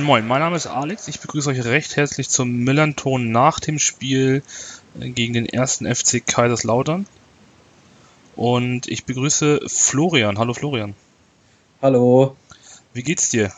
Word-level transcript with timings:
Moin 0.00 0.06
Moin, 0.06 0.26
mein 0.26 0.40
Name 0.40 0.56
ist 0.56 0.66
Alex. 0.66 1.08
Ich 1.08 1.20
begrüße 1.20 1.50
euch 1.50 1.62
recht 1.66 1.94
herzlich 1.94 2.30
zum 2.30 2.64
Millanton 2.64 3.32
nach 3.32 3.60
dem 3.60 3.78
Spiel 3.78 4.42
äh, 4.98 5.10
gegen 5.10 5.34
den 5.34 5.44
ersten 5.44 5.84
FC 5.94 6.26
Kaiserslautern. 6.26 7.04
Und 8.34 8.88
ich 8.88 9.04
begrüße 9.04 9.60
Florian. 9.66 10.38
Hallo 10.38 10.54
Florian. 10.54 10.94
Hallo. 11.82 12.34
Wie 12.94 13.02
geht's 13.02 13.28
dir? 13.28 13.52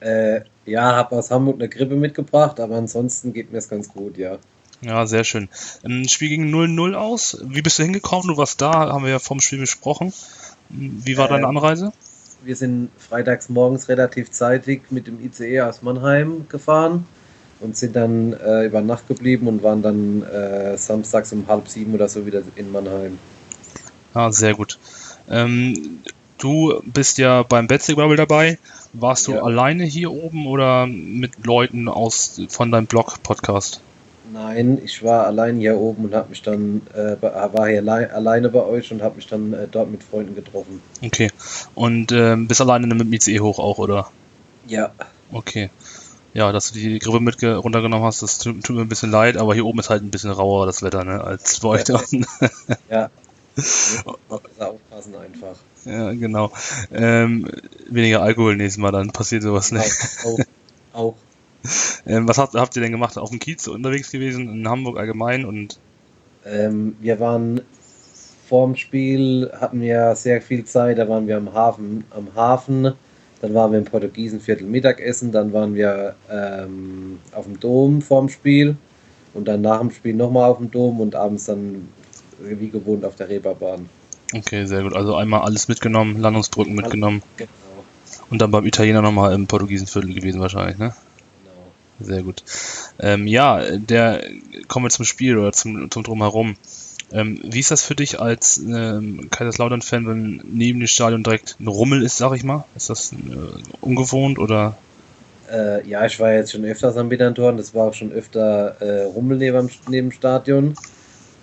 Äh, 0.00 0.40
ja, 0.66 0.96
habe 0.96 1.14
aus 1.14 1.30
Hamburg 1.30 1.60
eine 1.60 1.68
Grippe 1.68 1.94
mitgebracht, 1.94 2.58
aber 2.58 2.74
ansonsten 2.74 3.32
geht 3.32 3.52
mir 3.52 3.58
es 3.58 3.68
ganz 3.68 3.88
gut, 3.88 4.18
ja. 4.18 4.38
Ja, 4.80 5.06
sehr 5.06 5.22
schön. 5.22 5.48
Ein 5.84 6.08
Spiel 6.08 6.30
gegen 6.30 6.52
0-0 6.52 6.94
aus. 6.94 7.38
Wie 7.44 7.62
bist 7.62 7.78
du 7.78 7.84
hingekommen? 7.84 8.26
Du 8.26 8.36
warst 8.36 8.60
da, 8.60 8.72
haben 8.72 9.04
wir 9.04 9.12
ja 9.12 9.20
vom 9.20 9.40
Spiel 9.40 9.60
besprochen. 9.60 10.12
Wie 10.70 11.16
war 11.16 11.26
äh, 11.26 11.34
deine 11.34 11.46
Anreise? 11.46 11.92
Wir 12.42 12.56
sind 12.56 12.90
freitags 12.98 13.48
morgens 13.48 13.88
relativ 13.88 14.30
zeitig 14.30 14.82
mit 14.90 15.06
dem 15.06 15.20
ICE 15.22 15.62
aus 15.62 15.82
Mannheim 15.82 16.46
gefahren 16.48 17.06
und 17.60 17.76
sind 17.76 17.94
dann 17.96 18.32
äh, 18.32 18.66
über 18.66 18.80
Nacht 18.80 19.06
geblieben 19.08 19.46
und 19.46 19.62
waren 19.62 19.82
dann 19.82 20.22
äh, 20.22 20.76
samstags 20.76 21.32
um 21.32 21.46
halb 21.46 21.68
sieben 21.68 21.94
oder 21.94 22.08
so 22.08 22.24
wieder 22.24 22.42
in 22.56 22.72
Mannheim. 22.72 23.18
Ah, 24.14 24.32
sehr 24.32 24.54
gut. 24.54 24.78
Ähm, 25.28 26.00
du 26.38 26.82
bist 26.84 27.18
ja 27.18 27.42
beim 27.42 27.66
Betsy 27.66 27.94
Bubble 27.94 28.16
dabei. 28.16 28.58
Warst 28.92 29.28
ja. 29.28 29.34
du 29.34 29.44
alleine 29.44 29.84
hier 29.84 30.10
oben 30.10 30.46
oder 30.46 30.86
mit 30.86 31.46
Leuten 31.46 31.88
aus 31.88 32.40
von 32.48 32.72
deinem 32.72 32.86
Blog-Podcast? 32.86 33.80
Nein, 34.32 34.80
ich 34.84 35.02
war 35.02 35.26
allein 35.26 35.56
hier 35.56 35.76
oben 35.76 36.04
und 36.04 36.14
habe 36.14 36.28
mich 36.28 36.42
dann 36.42 36.82
äh, 36.94 37.16
war 37.20 37.68
hier 37.68 37.82
alleine 37.82 38.48
bei 38.48 38.62
euch 38.62 38.92
und 38.92 39.02
habe 39.02 39.16
mich 39.16 39.26
dann 39.26 39.52
äh, 39.52 39.66
dort 39.68 39.90
mit 39.90 40.04
Freunden 40.04 40.34
getroffen. 40.34 40.80
Okay. 41.02 41.30
Und 41.74 42.12
äh, 42.12 42.36
bist 42.36 42.60
alleine 42.60 42.86
mit 42.86 43.00
dem 43.00 43.12
ICE 43.12 43.40
hoch 43.40 43.58
auch, 43.58 43.78
oder? 43.78 44.10
Ja. 44.66 44.92
Okay. 45.32 45.70
Ja, 46.32 46.52
dass 46.52 46.70
du 46.70 46.78
die 46.78 47.00
Grippe 47.00 47.20
mit 47.20 47.42
runtergenommen 47.42 48.06
hast, 48.06 48.22
das 48.22 48.38
tut, 48.38 48.62
tut, 48.62 48.76
mir 48.76 48.82
ein 48.82 48.88
bisschen 48.88 49.10
leid, 49.10 49.36
aber 49.36 49.54
hier 49.54 49.66
oben 49.66 49.80
ist 49.80 49.90
halt 49.90 50.02
ein 50.02 50.12
bisschen 50.12 50.30
rauer 50.30 50.66
das 50.66 50.82
Wetter, 50.82 51.02
ne, 51.04 51.24
als 51.24 51.58
bei 51.58 51.68
euch 51.68 51.88
ja. 51.88 52.00
ja. 52.88 53.10
aufpassen 54.28 55.16
einfach. 55.16 55.56
Ja, 55.84 56.12
genau. 56.12 56.52
Ähm, 56.92 57.50
weniger 57.88 58.22
Alkohol 58.22 58.56
nächstes 58.56 58.80
Mal, 58.80 58.92
dann 58.92 59.10
passiert 59.10 59.42
sowas 59.42 59.72
nicht. 59.72 59.92
Auch. 60.24 60.38
auch. 60.92 61.14
Ähm, 62.06 62.26
was 62.26 62.38
habt, 62.38 62.54
habt, 62.54 62.74
ihr 62.76 62.82
denn 62.82 62.92
gemacht? 62.92 63.18
Auf 63.18 63.28
dem 63.28 63.38
Kiez 63.38 63.68
unterwegs 63.68 64.10
gewesen, 64.10 64.48
in 64.48 64.66
Hamburg 64.66 64.98
allgemein 64.98 65.44
und. 65.44 65.78
Ähm, 66.46 66.96
wir 66.98 67.20
waren 67.20 67.60
vorm 68.48 68.74
Spiel, 68.74 69.50
hatten 69.60 69.82
wir 69.82 70.14
sehr 70.16 70.40
viel 70.40 70.64
Zeit, 70.64 70.98
da 70.98 71.08
waren 71.08 71.28
wir 71.28 71.36
am 71.36 71.52
Hafen, 71.52 72.04
am 72.10 72.34
Hafen, 72.34 72.94
dann 73.42 73.54
waren 73.54 73.72
wir 73.72 73.78
im 73.78 73.84
Portugiesenviertel 73.84 74.66
Mittagessen, 74.66 75.30
dann 75.30 75.52
waren 75.52 75.74
wir 75.74 76.16
ähm, 76.30 77.18
auf 77.32 77.44
dem 77.44 77.60
Dom 77.60 78.02
vorm 78.02 78.30
Spiel 78.30 78.76
und 79.34 79.46
dann 79.46 79.60
nach 79.60 79.80
dem 79.80 79.90
Spiel 79.90 80.14
nochmal 80.14 80.50
auf 80.50 80.58
dem 80.58 80.70
Dom 80.70 81.00
und 81.00 81.14
abends 81.14 81.44
dann 81.44 81.88
wie 82.40 82.70
gewohnt 82.70 83.04
auf 83.04 83.14
der 83.16 83.28
Reeperbahn. 83.28 83.88
Okay, 84.34 84.64
sehr 84.64 84.82
gut. 84.82 84.94
Also 84.94 85.14
einmal 85.14 85.42
alles 85.42 85.68
mitgenommen, 85.68 86.20
Landungsbrücken 86.20 86.74
mitgenommen. 86.74 87.22
Genau. 87.36 87.50
Und 88.30 88.40
dann 88.40 88.50
beim 88.50 88.66
Italiener 88.66 89.02
nochmal 89.02 89.34
im 89.34 89.46
Portugiesenviertel 89.46 90.14
gewesen 90.14 90.40
wahrscheinlich, 90.40 90.78
ne? 90.78 90.94
Sehr 92.00 92.22
gut. 92.22 92.42
Ähm, 92.98 93.26
ja, 93.26 93.76
der 93.76 94.22
kommen 94.68 94.86
wir 94.86 94.90
zum 94.90 95.04
Spiel 95.04 95.36
oder 95.36 95.52
zum, 95.52 95.90
zum 95.90 96.02
Drumherum. 96.02 96.56
Ähm, 97.12 97.40
wie 97.42 97.60
ist 97.60 97.70
das 97.70 97.82
für 97.82 97.96
dich 97.96 98.20
als 98.20 98.58
ähm, 98.58 99.28
Kaiserslautern-Fan, 99.30 100.06
wenn 100.06 100.42
neben 100.50 100.78
dem 100.80 100.86
Stadion 100.86 101.24
direkt 101.24 101.56
ein 101.58 101.66
Rummel 101.66 102.02
ist, 102.02 102.18
sag 102.18 102.34
ich 102.34 102.44
mal? 102.44 102.64
Ist 102.76 102.88
das 102.88 103.12
äh, 103.12 103.16
ungewohnt 103.80 104.38
oder? 104.38 104.76
Äh, 105.50 105.86
ja, 105.88 106.06
ich 106.06 106.20
war 106.20 106.32
jetzt 106.32 106.52
schon 106.52 106.64
öfters 106.64 106.96
am 106.96 107.08
Bitterntor 107.08 107.52
das 107.52 107.74
war 107.74 107.88
auch 107.88 107.94
schon 107.94 108.12
öfter 108.12 108.80
äh, 108.80 109.02
Rummel 109.02 109.38
neben, 109.38 109.68
neben 109.88 110.10
dem 110.10 110.12
Stadion. 110.12 110.74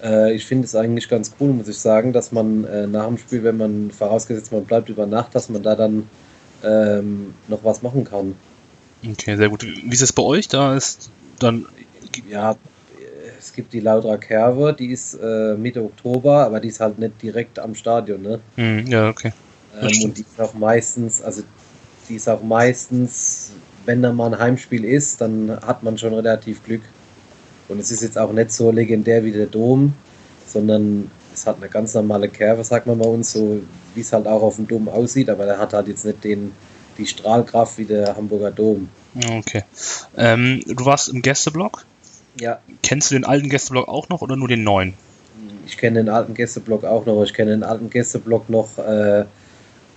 Äh, 0.01 0.33
ich 0.33 0.45
finde 0.45 0.65
es 0.65 0.75
eigentlich 0.75 1.09
ganz 1.09 1.33
cool, 1.39 1.51
muss 1.51 1.67
ich 1.67 1.77
sagen, 1.77 2.13
dass 2.13 2.31
man 2.31 2.63
äh, 2.63 2.87
nach 2.87 3.07
dem 3.07 3.17
Spiel, 3.17 3.43
wenn 3.43 3.57
man 3.57 3.91
vorausgesetzt 3.91 4.53
man 4.53 4.63
bleibt 4.63 4.87
über 4.87 5.05
Nacht, 5.05 5.35
dass 5.35 5.49
man 5.49 5.63
da 5.63 5.75
dann 5.75 6.09
ähm, 6.63 7.33
noch 7.49 7.63
was 7.63 7.81
machen 7.81 8.05
kann. 8.05 8.35
Okay, 9.11 9.35
sehr 9.35 9.49
gut. 9.49 9.63
Wie 9.63 9.93
ist 9.93 10.01
es 10.01 10.13
bei 10.13 10.23
euch? 10.23 10.47
Da 10.47 10.75
ist 10.75 11.09
dann. 11.39 11.65
Ja, 12.27 12.55
es 13.37 13.53
gibt 13.53 13.73
die 13.73 13.79
Laudra 13.79 14.17
Kerve, 14.17 14.75
die 14.77 14.87
ist 14.87 15.13
äh, 15.13 15.55
Mitte 15.55 15.83
Oktober, 15.83 16.45
aber 16.45 16.59
die 16.59 16.69
ist 16.69 16.79
halt 16.79 16.99
nicht 16.99 17.21
direkt 17.21 17.59
am 17.59 17.75
Stadion, 17.75 18.21
ne? 18.21 18.39
Mm, 18.55 18.87
ja, 18.87 19.09
okay. 19.09 19.31
Ähm, 19.79 20.03
und 20.03 20.17
die 20.17 20.21
ist 20.21 20.39
auch 20.39 20.53
meistens, 20.53 21.21
also 21.21 21.43
die 22.09 22.15
ist 22.15 22.27
auch 22.27 22.41
meistens, 22.41 23.51
wenn 23.85 24.01
da 24.01 24.11
mal 24.11 24.33
ein 24.33 24.39
Heimspiel 24.39 24.83
ist, 24.83 25.21
dann 25.21 25.51
hat 25.65 25.83
man 25.83 25.97
schon 25.97 26.13
relativ 26.13 26.63
Glück. 26.63 26.81
Und 27.67 27.79
es 27.79 27.91
ist 27.91 28.01
jetzt 28.01 28.17
auch 28.17 28.31
nicht 28.31 28.51
so 28.51 28.71
legendär 28.71 29.23
wie 29.23 29.31
der 29.31 29.45
Dom, 29.45 29.93
sondern 30.47 31.11
es 31.33 31.45
hat 31.45 31.57
eine 31.57 31.69
ganz 31.69 31.93
normale 31.93 32.29
Kerve, 32.29 32.63
sagt 32.63 32.87
man 32.87 32.97
bei 32.97 33.07
uns, 33.07 33.33
so 33.33 33.61
wie 33.93 34.01
es 34.01 34.13
halt 34.13 34.25
auch 34.25 34.41
auf 34.41 34.55
dem 34.55 34.67
Dom 34.67 34.89
aussieht, 34.89 35.29
aber 35.29 35.45
der 35.45 35.59
hat 35.59 35.73
halt 35.73 35.87
jetzt 35.87 36.05
nicht 36.05 36.23
den 36.23 36.53
die 36.97 37.07
Strahlkraft 37.07 37.77
wie 37.77 37.85
der 37.85 38.15
Hamburger 38.15 38.51
Dom. 38.51 38.89
Okay. 39.37 39.63
Ähm, 40.15 40.63
du 40.65 40.85
warst 40.85 41.09
im 41.09 41.21
Gästeblock? 41.21 41.85
Ja. 42.39 42.59
Kennst 42.83 43.11
du 43.11 43.15
den 43.15 43.25
alten 43.25 43.49
Gästeblock 43.49 43.87
auch 43.87 44.09
noch 44.09 44.21
oder 44.21 44.35
nur 44.35 44.47
den 44.47 44.63
neuen? 44.63 44.93
Ich 45.65 45.77
kenne 45.77 45.99
den 45.99 46.09
alten 46.09 46.33
Gästeblock 46.33 46.83
auch 46.83 47.05
noch. 47.05 47.23
Ich 47.23 47.33
kenne 47.33 47.51
den 47.51 47.63
alten 47.63 47.89
Gästeblock 47.89 48.49
noch, 48.49 48.77
äh, 48.77 49.25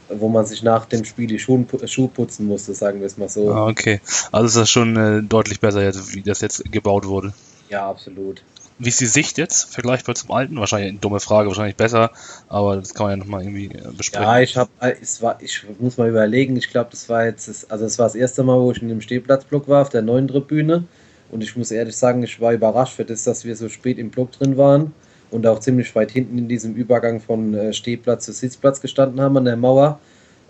wo 0.09 0.29
man 0.29 0.47
sich 0.47 0.63
nach 0.63 0.87
dem 0.87 1.05
Spiel 1.05 1.27
die 1.27 1.39
Schuhe, 1.39 1.65
Schuhe 1.87 2.09
putzen 2.09 2.47
musste, 2.47 2.75
sagen 2.75 3.01
wir 3.01 3.07
es 3.07 3.17
mal 3.17 3.29
so. 3.29 3.53
Ah, 3.53 3.69
okay. 3.69 4.01
Also 4.33 4.47
ist 4.47 4.57
das 4.57 4.71
schon 4.71 4.97
äh, 4.97 5.23
deutlich 5.23 5.61
besser, 5.61 5.83
jetzt, 5.83 6.15
wie 6.15 6.23
das 6.23 6.41
jetzt 6.41 6.65
gebaut 6.71 7.07
wurde. 7.07 7.33
Ja, 7.69 7.89
absolut. 7.89 8.43
Wie 8.81 8.89
ist 8.89 9.01
die 9.01 9.07
Sicht 9.07 9.37
jetzt 9.37 9.73
vergleichbar 9.75 10.15
zum 10.15 10.33
alten? 10.33 10.57
Wahrscheinlich 10.57 10.89
eine 10.89 10.99
dumme 10.99 11.21
Frage, 11.21 11.49
wahrscheinlich 11.49 11.77
besser, 11.77 12.11
aber 12.49 12.77
das 12.77 12.95
kann 12.95 13.07
man 13.07 13.11
ja 13.11 13.17
nochmal 13.19 13.43
irgendwie 13.43 13.67
äh, 13.67 13.93
besprechen. 13.95 14.27
Ja, 14.27 14.41
ich 14.41 14.57
habe, 14.57 14.71
äh, 14.81 14.95
es 15.01 15.21
war, 15.21 15.39
ich 15.43 15.65
muss 15.79 15.99
mal 15.99 16.09
überlegen, 16.09 16.57
ich 16.57 16.71
glaube, 16.71 16.89
das 16.91 17.07
war 17.11 17.27
jetzt, 17.27 17.47
das, 17.47 17.71
also 17.71 17.85
das 17.85 17.99
war 17.99 18.07
das 18.07 18.15
erste 18.15 18.43
Mal, 18.43 18.59
wo 18.59 18.73
ich 18.73 18.81
in 18.81 18.89
dem 18.89 19.03
Stehplatzblock 19.03 19.69
war, 19.69 19.83
auf 19.83 19.91
der 19.91 20.01
neuen 20.01 20.29
Tribüne. 20.29 20.85
Und 21.31 21.43
ich 21.43 21.57
muss 21.57 21.71
ehrlich 21.71 21.95
sagen, 21.95 22.23
ich 22.23 22.41
war 22.41 22.55
überrascht 22.55 22.97
für 22.97 23.05
das, 23.05 23.23
dass 23.23 23.45
wir 23.45 23.55
so 23.55 23.69
spät 23.69 23.99
im 23.99 24.11
Block 24.11 24.33
drin 24.33 24.57
waren 24.57 24.93
und 25.31 25.47
auch 25.47 25.61
ziemlich 25.61 25.95
weit 25.95 26.11
hinten 26.11 26.39
in 26.39 26.49
diesem 26.49 26.75
Übergang 26.75 27.21
von 27.21 27.53
äh, 27.53 27.73
Stehplatz 27.75 28.25
zu 28.25 28.33
Sitzplatz 28.33 28.81
gestanden 28.81 29.21
haben 29.21 29.37
an 29.37 29.45
der 29.45 29.57
Mauer. 29.57 30.01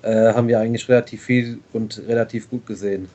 Äh, 0.02 0.32
haben 0.32 0.48
wir 0.48 0.60
eigentlich 0.60 0.88
relativ 0.88 1.24
viel 1.24 1.58
und 1.72 2.00
relativ 2.06 2.48
gut 2.48 2.64
gesehen. 2.64 3.08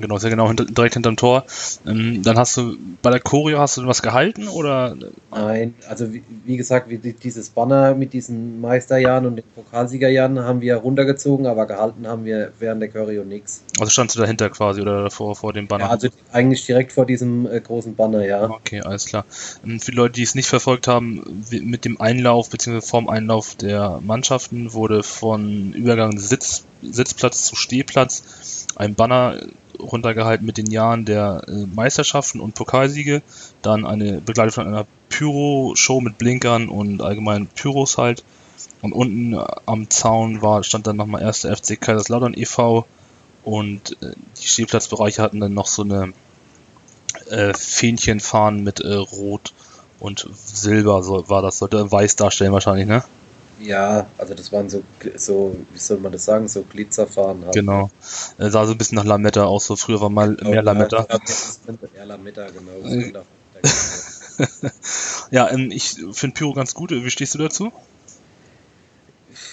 Genau, 0.00 0.18
ja 0.18 0.28
genau 0.28 0.48
hinter, 0.48 0.64
direkt 0.64 0.94
hinterm 0.94 1.16
Tor. 1.16 1.44
Ähm, 1.86 2.22
dann 2.22 2.38
hast 2.38 2.56
du 2.56 2.76
bei 3.02 3.10
der 3.10 3.20
Choreo 3.20 3.58
hast 3.58 3.76
du 3.76 3.86
was 3.86 4.02
gehalten 4.02 4.48
oder? 4.48 4.96
Nein, 5.30 5.74
also 5.88 6.12
wie, 6.12 6.22
wie 6.44 6.56
gesagt, 6.56 6.88
dieses 7.22 7.50
Banner 7.50 7.94
mit 7.94 8.12
diesen 8.12 8.60
Meisterjahren 8.60 9.26
und 9.26 9.36
den 9.36 9.44
Pokalsiegerjahren 9.54 10.40
haben 10.40 10.60
wir 10.60 10.76
runtergezogen, 10.76 11.46
aber 11.46 11.66
gehalten 11.66 12.06
haben 12.06 12.24
wir 12.24 12.52
während 12.58 12.82
der 12.82 12.88
Choreo 12.88 13.24
nichts. 13.24 13.62
Also 13.78 13.90
standst 13.90 14.16
du 14.16 14.20
dahinter 14.20 14.50
quasi 14.50 14.80
oder 14.80 15.04
davor 15.04 15.36
vor 15.36 15.52
dem 15.52 15.66
Banner? 15.66 15.84
Ja, 15.84 15.90
also 15.90 16.08
eigentlich 16.32 16.64
direkt 16.66 16.92
vor 16.92 17.06
diesem 17.06 17.46
äh, 17.46 17.60
großen 17.60 17.94
Banner, 17.94 18.24
ja. 18.24 18.48
Okay, 18.50 18.80
alles 18.80 19.06
klar. 19.06 19.24
Und 19.62 19.70
ähm, 19.70 19.80
für 19.80 19.90
die 19.92 19.96
Leute, 19.96 20.14
die 20.14 20.22
es 20.22 20.34
nicht 20.34 20.48
verfolgt 20.48 20.88
haben, 20.88 21.44
mit 21.50 21.84
dem 21.84 22.00
Einlauf 22.00 22.50
bzw. 22.50 22.80
vorm 22.80 23.08
Einlauf 23.08 23.54
der 23.54 24.00
Mannschaften 24.02 24.72
wurde 24.72 25.02
von 25.02 25.72
Übergang 25.72 26.18
Sitz, 26.18 26.64
Sitzplatz 26.82 27.44
zu 27.44 27.56
Stehplatz 27.56 28.22
ein 28.78 28.94
Banner 28.94 29.38
runtergehalten 29.78 30.46
mit 30.46 30.56
den 30.56 30.70
Jahren 30.70 31.04
der 31.04 31.42
äh, 31.46 31.66
Meisterschaften 31.66 32.40
und 32.40 32.54
Pokalsiege, 32.54 33.22
dann 33.62 33.84
eine 33.84 34.20
begleitet 34.20 34.54
von 34.54 34.66
einer 34.66 34.86
Pyro-Show 35.08 36.00
mit 36.00 36.18
Blinkern 36.18 36.68
und 36.68 37.02
allgemein 37.02 37.46
Pyros 37.48 37.98
halt. 37.98 38.24
Und 38.80 38.92
unten 38.92 39.36
am 39.66 39.90
Zaun 39.90 40.40
war, 40.40 40.62
stand 40.62 40.86
dann 40.86 40.96
nochmal 40.96 41.24
1. 41.24 41.40
FC 41.40 41.80
Kaiserslautern 41.80 42.34
e.V. 42.34 42.86
und 43.44 43.96
äh, 44.02 44.12
die 44.40 44.46
Stehplatzbereiche 44.46 45.22
hatten 45.22 45.40
dann 45.40 45.54
noch 45.54 45.66
so 45.66 45.82
eine 45.82 46.12
äh, 47.28 47.52
Fähnchenfahnen 47.54 48.62
mit 48.62 48.80
äh, 48.80 48.94
Rot 48.94 49.52
und 49.98 50.28
Silber, 50.32 51.02
so 51.02 51.28
war 51.28 51.42
das, 51.42 51.58
sollte 51.58 51.90
weiß 51.90 52.14
darstellen 52.14 52.52
wahrscheinlich, 52.52 52.86
ne? 52.86 53.02
Ja, 53.60 54.06
also 54.18 54.34
das 54.34 54.52
waren 54.52 54.68
so, 54.68 54.82
so, 55.16 55.56
wie 55.72 55.78
soll 55.78 55.98
man 55.98 56.12
das 56.12 56.24
sagen, 56.24 56.48
so 56.48 56.62
Glitzerfahren 56.62 57.44
halt. 57.44 57.54
Genau. 57.54 57.90
Äh, 58.38 58.50
sah 58.50 58.64
so 58.66 58.72
ein 58.72 58.78
bisschen 58.78 58.96
nach 58.96 59.04
Lametta 59.04 59.44
aus, 59.44 59.66
so 59.66 59.76
früher 59.76 60.00
war 60.00 60.10
mal 60.10 60.36
mehr 60.42 60.62
Lametta. 60.62 61.06
Ja, 61.96 62.04
Lametta, 62.04 62.46
genau. 62.50 63.22
ja, 65.30 65.50
ähm, 65.50 65.70
ich 65.72 65.96
finde 66.12 66.34
Pyro 66.34 66.52
ganz 66.52 66.74
gut. 66.74 66.90
Wie 66.90 67.10
stehst 67.10 67.34
du 67.34 67.38
dazu? 67.38 67.72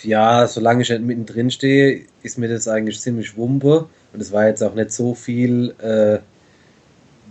Ja, 0.03 0.47
solange 0.47 0.83
ich 0.83 0.89
nicht 0.89 1.01
mittendrin 1.01 1.49
stehe, 1.49 2.05
ist 2.21 2.37
mir 2.37 2.47
das 2.47 2.67
eigentlich 2.67 3.01
ziemlich 3.01 3.35
wumpe. 3.37 3.89
Und 4.13 4.21
es 4.21 4.31
war 4.31 4.45
jetzt 4.45 4.61
auch 4.61 4.75
nicht 4.75 4.91
so 4.91 5.15
viel, 5.15 5.73
äh, 5.79 6.19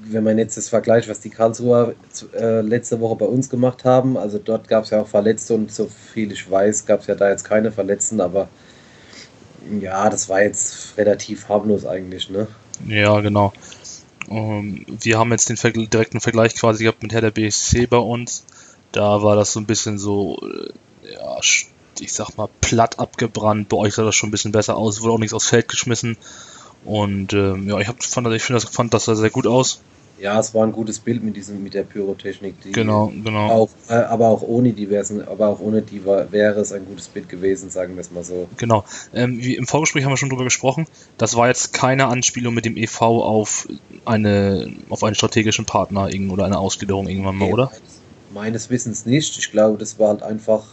wenn 0.06 0.24
man 0.24 0.38
jetzt 0.38 0.56
das 0.56 0.68
vergleicht, 0.68 1.08
was 1.08 1.20
die 1.20 1.30
Karlsruher 1.30 1.94
äh, 2.34 2.60
letzte 2.60 3.00
Woche 3.00 3.16
bei 3.16 3.26
uns 3.26 3.48
gemacht 3.48 3.84
haben, 3.84 4.16
also 4.16 4.38
dort 4.38 4.68
gab 4.68 4.84
es 4.84 4.90
ja 4.90 5.00
auch 5.00 5.08
Verletzte 5.08 5.54
und 5.54 5.72
so 5.72 5.88
viel 6.12 6.32
ich 6.32 6.50
weiß, 6.50 6.86
gab 6.86 7.00
es 7.00 7.06
ja 7.06 7.14
da 7.14 7.30
jetzt 7.30 7.44
keine 7.44 7.72
Verletzten, 7.72 8.20
aber 8.20 8.48
ja, 9.80 10.10
das 10.10 10.28
war 10.28 10.42
jetzt 10.42 10.96
relativ 10.96 11.48
harmlos 11.48 11.86
eigentlich, 11.86 12.28
ne? 12.28 12.46
Ja, 12.86 13.20
genau. 13.20 13.52
Ähm, 14.28 14.84
wir 14.88 15.18
haben 15.18 15.32
jetzt 15.32 15.48
den 15.48 15.56
Vergl 15.56 15.86
direkten 15.86 16.20
Vergleich 16.20 16.54
quasi 16.54 16.84
gehabt 16.84 17.02
mit 17.02 17.12
Herr 17.12 17.20
der 17.20 17.30
BSC 17.30 17.86
bei 17.86 17.98
uns. 17.98 18.44
Da 18.92 19.22
war 19.22 19.36
das 19.36 19.52
so 19.52 19.60
ein 19.60 19.66
bisschen 19.66 19.98
so, 19.98 20.38
äh, 20.42 21.12
ja, 21.12 21.38
ich 22.00 22.12
sag 22.12 22.36
mal, 22.36 22.48
platt 22.60 22.98
abgebrannt. 22.98 23.68
Bei 23.68 23.76
euch 23.76 23.94
sah 23.94 24.04
das 24.04 24.14
schon 24.14 24.28
ein 24.28 24.32
bisschen 24.32 24.52
besser 24.52 24.76
aus, 24.76 25.02
wurde 25.02 25.14
auch 25.14 25.18
nichts 25.18 25.34
aufs 25.34 25.48
Feld 25.48 25.68
geschmissen. 25.68 26.16
Und 26.84 27.32
ähm, 27.32 27.68
ja, 27.68 27.78
ich, 27.78 27.88
hab, 27.88 28.02
fand, 28.02 28.28
ich 28.32 28.46
das, 28.46 28.64
fand 28.64 28.92
das 28.92 29.06
sah 29.06 29.14
sehr 29.14 29.30
gut 29.30 29.46
aus. 29.46 29.80
Ja, 30.20 30.38
es 30.38 30.54
war 30.54 30.64
ein 30.64 30.72
gutes 30.72 31.00
Bild 31.00 31.24
mit 31.24 31.36
diesem, 31.36 31.62
mit 31.62 31.74
der 31.74 31.82
Pyrotechnik. 31.82 32.60
Die 32.62 32.72
genau, 32.72 33.12
genau. 33.24 33.48
Auch, 33.48 33.68
äh, 33.88 33.94
aber 33.94 34.28
auch 34.28 34.42
ohne 34.42 34.72
die 34.72 34.88
aber 35.26 35.48
auch 35.48 35.60
ohne 35.60 35.82
die 35.82 36.04
war, 36.06 36.30
wäre 36.30 36.60
es 36.60 36.72
ein 36.72 36.86
gutes 36.86 37.08
Bild 37.08 37.28
gewesen, 37.28 37.68
sagen 37.68 37.94
wir 37.94 38.00
es 38.00 38.12
mal 38.12 38.22
so. 38.22 38.48
Genau. 38.56 38.84
Ähm, 39.12 39.38
wie 39.40 39.56
Im 39.56 39.66
Vorgespräch 39.66 40.04
haben 40.04 40.12
wir 40.12 40.16
schon 40.16 40.30
drüber 40.30 40.44
gesprochen. 40.44 40.86
Das 41.18 41.36
war 41.36 41.48
jetzt 41.48 41.72
keine 41.72 42.06
Anspielung 42.06 42.54
mit 42.54 42.64
dem 42.64 42.76
EV 42.76 43.00
auf 43.02 43.68
eine, 44.04 44.72
auf 44.88 45.02
einen 45.02 45.16
strategischen 45.16 45.64
Partner 45.64 46.08
oder 46.30 46.44
eine 46.44 46.58
Ausgliederung 46.58 47.08
irgendwann 47.08 47.36
mal, 47.36 47.46
nee, 47.46 47.52
oder? 47.52 47.64
Meines, 47.66 48.00
meines 48.32 48.70
Wissens 48.70 49.06
nicht. 49.06 49.36
Ich 49.36 49.50
glaube, 49.50 49.78
das 49.78 49.98
war 49.98 50.10
halt 50.10 50.22
einfach 50.22 50.64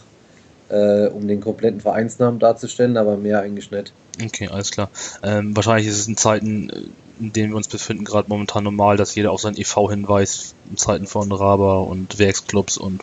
äh, 0.68 1.08
um 1.08 1.26
den 1.26 1.40
kompletten 1.40 1.80
Vereinsnamen 1.80 2.38
darzustellen, 2.38 2.96
aber 2.96 3.16
mehr 3.16 3.40
eigentlich 3.40 3.72
nicht. 3.72 3.92
Okay, 4.20 4.48
alles 4.48 4.70
klar. 4.70 4.90
Ähm, 5.22 5.56
wahrscheinlich 5.56 5.86
ist 5.86 5.98
es 5.98 6.08
in 6.08 6.16
Zeiten, 6.16 6.70
äh, 6.70 6.82
in 7.20 7.32
denen 7.32 7.52
wir 7.52 7.56
uns 7.56 7.68
befinden, 7.68 8.04
gerade 8.04 8.28
momentan 8.28 8.64
normal, 8.64 8.96
dass 8.96 9.14
jeder 9.14 9.32
auf 9.32 9.40
sein 9.40 9.56
EV 9.56 9.90
hinweist, 9.90 10.54
in 10.70 10.76
Zeiten 10.76 11.06
von 11.06 11.30
Raber 11.32 11.86
und 11.86 12.18
Werksclubs 12.18 12.78
und 12.78 13.02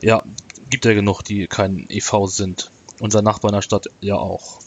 ja. 0.00 0.16
ja, 0.16 0.22
gibt 0.70 0.84
ja 0.84 0.94
genug, 0.94 1.22
die 1.22 1.46
kein 1.46 1.86
EV 1.88 2.26
sind. 2.26 2.70
Unser 3.00 3.22
Nachbar 3.22 3.50
in 3.50 3.56
der 3.56 3.62
Stadt 3.62 3.90
ja 4.00 4.16
auch. 4.16 4.58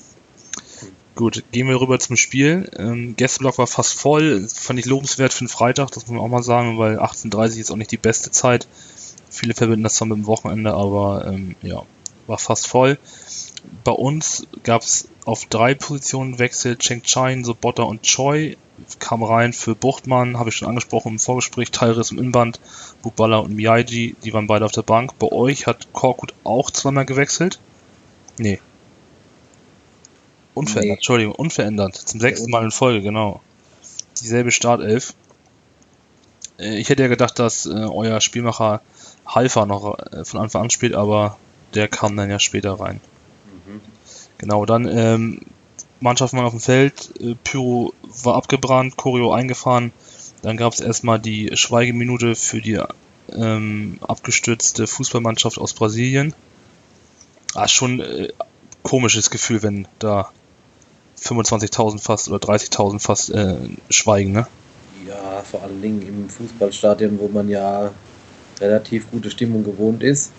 Gut, 1.16 1.44
gehen 1.54 1.70
wir 1.70 1.80
rüber 1.80 1.98
zum 1.98 2.18
Spiel. 2.18 2.70
Ähm, 2.78 3.16
Gästeblock 3.16 3.58
war 3.58 3.68
fast 3.68 3.94
voll, 3.94 4.48
fand 4.50 4.80
ich 4.80 4.86
lobenswert 4.86 5.34
für 5.34 5.46
den 5.46 5.50
Freitag, 5.50 5.92
das 5.92 6.06
muss 6.06 6.12
man 6.12 6.20
auch 6.20 6.28
mal 6.28 6.44
sagen, 6.44 6.78
weil 6.78 7.00
18.30 7.00 7.60
ist 7.60 7.72
auch 7.72 7.78
nicht 7.78 7.92
die 7.92 7.98
beste 7.98 8.32
Zeit. 8.32 8.68
Viele 9.30 9.54
verbinden 9.54 9.84
das 9.84 9.96
zwar 9.96 10.08
mit 10.10 10.18
dem 10.18 10.28
Wochenende, 10.28 10.74
aber 10.74 11.26
ähm, 11.28 11.56
ja, 11.62 11.84
war 12.28 12.38
fast 12.38 12.68
voll. 12.68 12.98
Bei 13.84 13.92
uns 13.92 14.48
gab 14.64 14.82
es 14.82 15.08
auf 15.26 15.46
drei 15.46 15.74
Positionen 15.76 16.40
Wechsel. 16.40 16.78
Cheng 16.78 17.04
Chain, 17.04 17.44
Sobotta 17.44 17.84
und 17.84 18.04
Choi 18.04 18.56
kam 19.00 19.24
rein 19.24 19.54
für 19.54 19.76
Buchtmann, 19.76 20.38
habe 20.38 20.50
ich 20.50 20.56
schon 20.56 20.68
angesprochen 20.68 21.14
im 21.14 21.20
Vorgespräch, 21.20 21.72
Teilriss 21.72 22.12
im 22.12 22.20
Inband, 22.20 22.60
Bubala 23.02 23.38
und 23.38 23.56
Miyaji, 23.56 24.16
die 24.24 24.34
waren 24.34 24.48
beide 24.48 24.66
auf 24.66 24.72
der 24.72 24.82
Bank. 24.82 25.18
Bei 25.20 25.32
euch 25.32 25.66
hat 25.68 25.88
Korkut 25.94 26.34
auch 26.44 26.72
zweimal 26.72 27.06
gewechselt. 27.06 27.60
Nee. 28.38 28.60
Unverändert, 30.54 30.86
nee. 30.86 30.94
Entschuldigung, 30.96 31.36
unverändert. 31.36 31.96
Zum 31.96 32.20
sechsten 32.20 32.52
Mal 32.52 32.64
in 32.64 32.72
Folge, 32.72 33.02
genau. 33.02 33.42
Dieselbe 34.22 34.52
Startelf. 34.52 35.14
Äh, 36.60 36.78
ich 36.78 36.90
hätte 36.90 37.04
ja 37.04 37.10
gedacht, 37.10 37.40
dass 37.40 37.66
äh, 37.66 37.70
euer 37.70 38.22
Spielmacher 38.22 38.82
Halfa 39.26 39.66
noch 39.66 39.98
äh, 40.00 40.26
von 40.26 40.42
Anfang 40.42 40.64
an 40.64 40.70
spielt, 40.70 40.96
aber 40.96 41.38
der 41.74 41.88
kam 41.88 42.16
dann 42.16 42.30
ja 42.30 42.40
später 42.40 42.80
rein. 42.80 43.02
Genau, 44.38 44.66
dann 44.66 44.86
ähm, 44.88 45.42
Mannschaften 46.00 46.38
waren 46.38 46.46
auf 46.46 46.54
dem 46.54 46.60
Feld, 46.60 47.14
äh, 47.20 47.36
Pyro 47.44 47.94
war 48.24 48.36
abgebrannt, 48.36 48.98
Choreo 48.98 49.32
eingefahren, 49.32 49.92
dann 50.42 50.58
gab 50.58 50.74
es 50.74 50.80
erstmal 50.80 51.20
die 51.20 51.52
Schweigeminute 51.56 52.36
für 52.36 52.62
die 52.62 52.80
ähm, 53.34 53.98
abgestürzte 54.02 54.88
Fußballmannschaft 54.88 55.58
aus 55.58 55.74
Brasilien. 55.74 56.34
Ah, 57.54 57.68
schon 57.68 58.02
äh, 58.02 58.30
komisches 58.84 59.30
Gefühl, 59.30 59.64
wenn 59.64 59.88
da 60.00 60.30
25.000 61.20 62.00
fast 62.00 62.30
oder 62.30 62.38
30.000 62.38 63.00
fast 63.00 63.32
äh, 63.32 63.56
schweigen, 63.90 64.34
ne? 64.34 64.48
Ja, 65.08 65.42
vor 65.44 65.64
allen 65.64 65.82
Dingen 65.82 66.02
im 66.02 66.30
Fußballstadion, 66.30 67.18
wo 67.20 67.28
man 67.28 67.50
ja 67.50 67.92
relativ 68.60 69.10
gute 69.10 69.32
Stimmung 69.32 69.64
gewohnt 69.64 70.04
ist. 70.04 70.32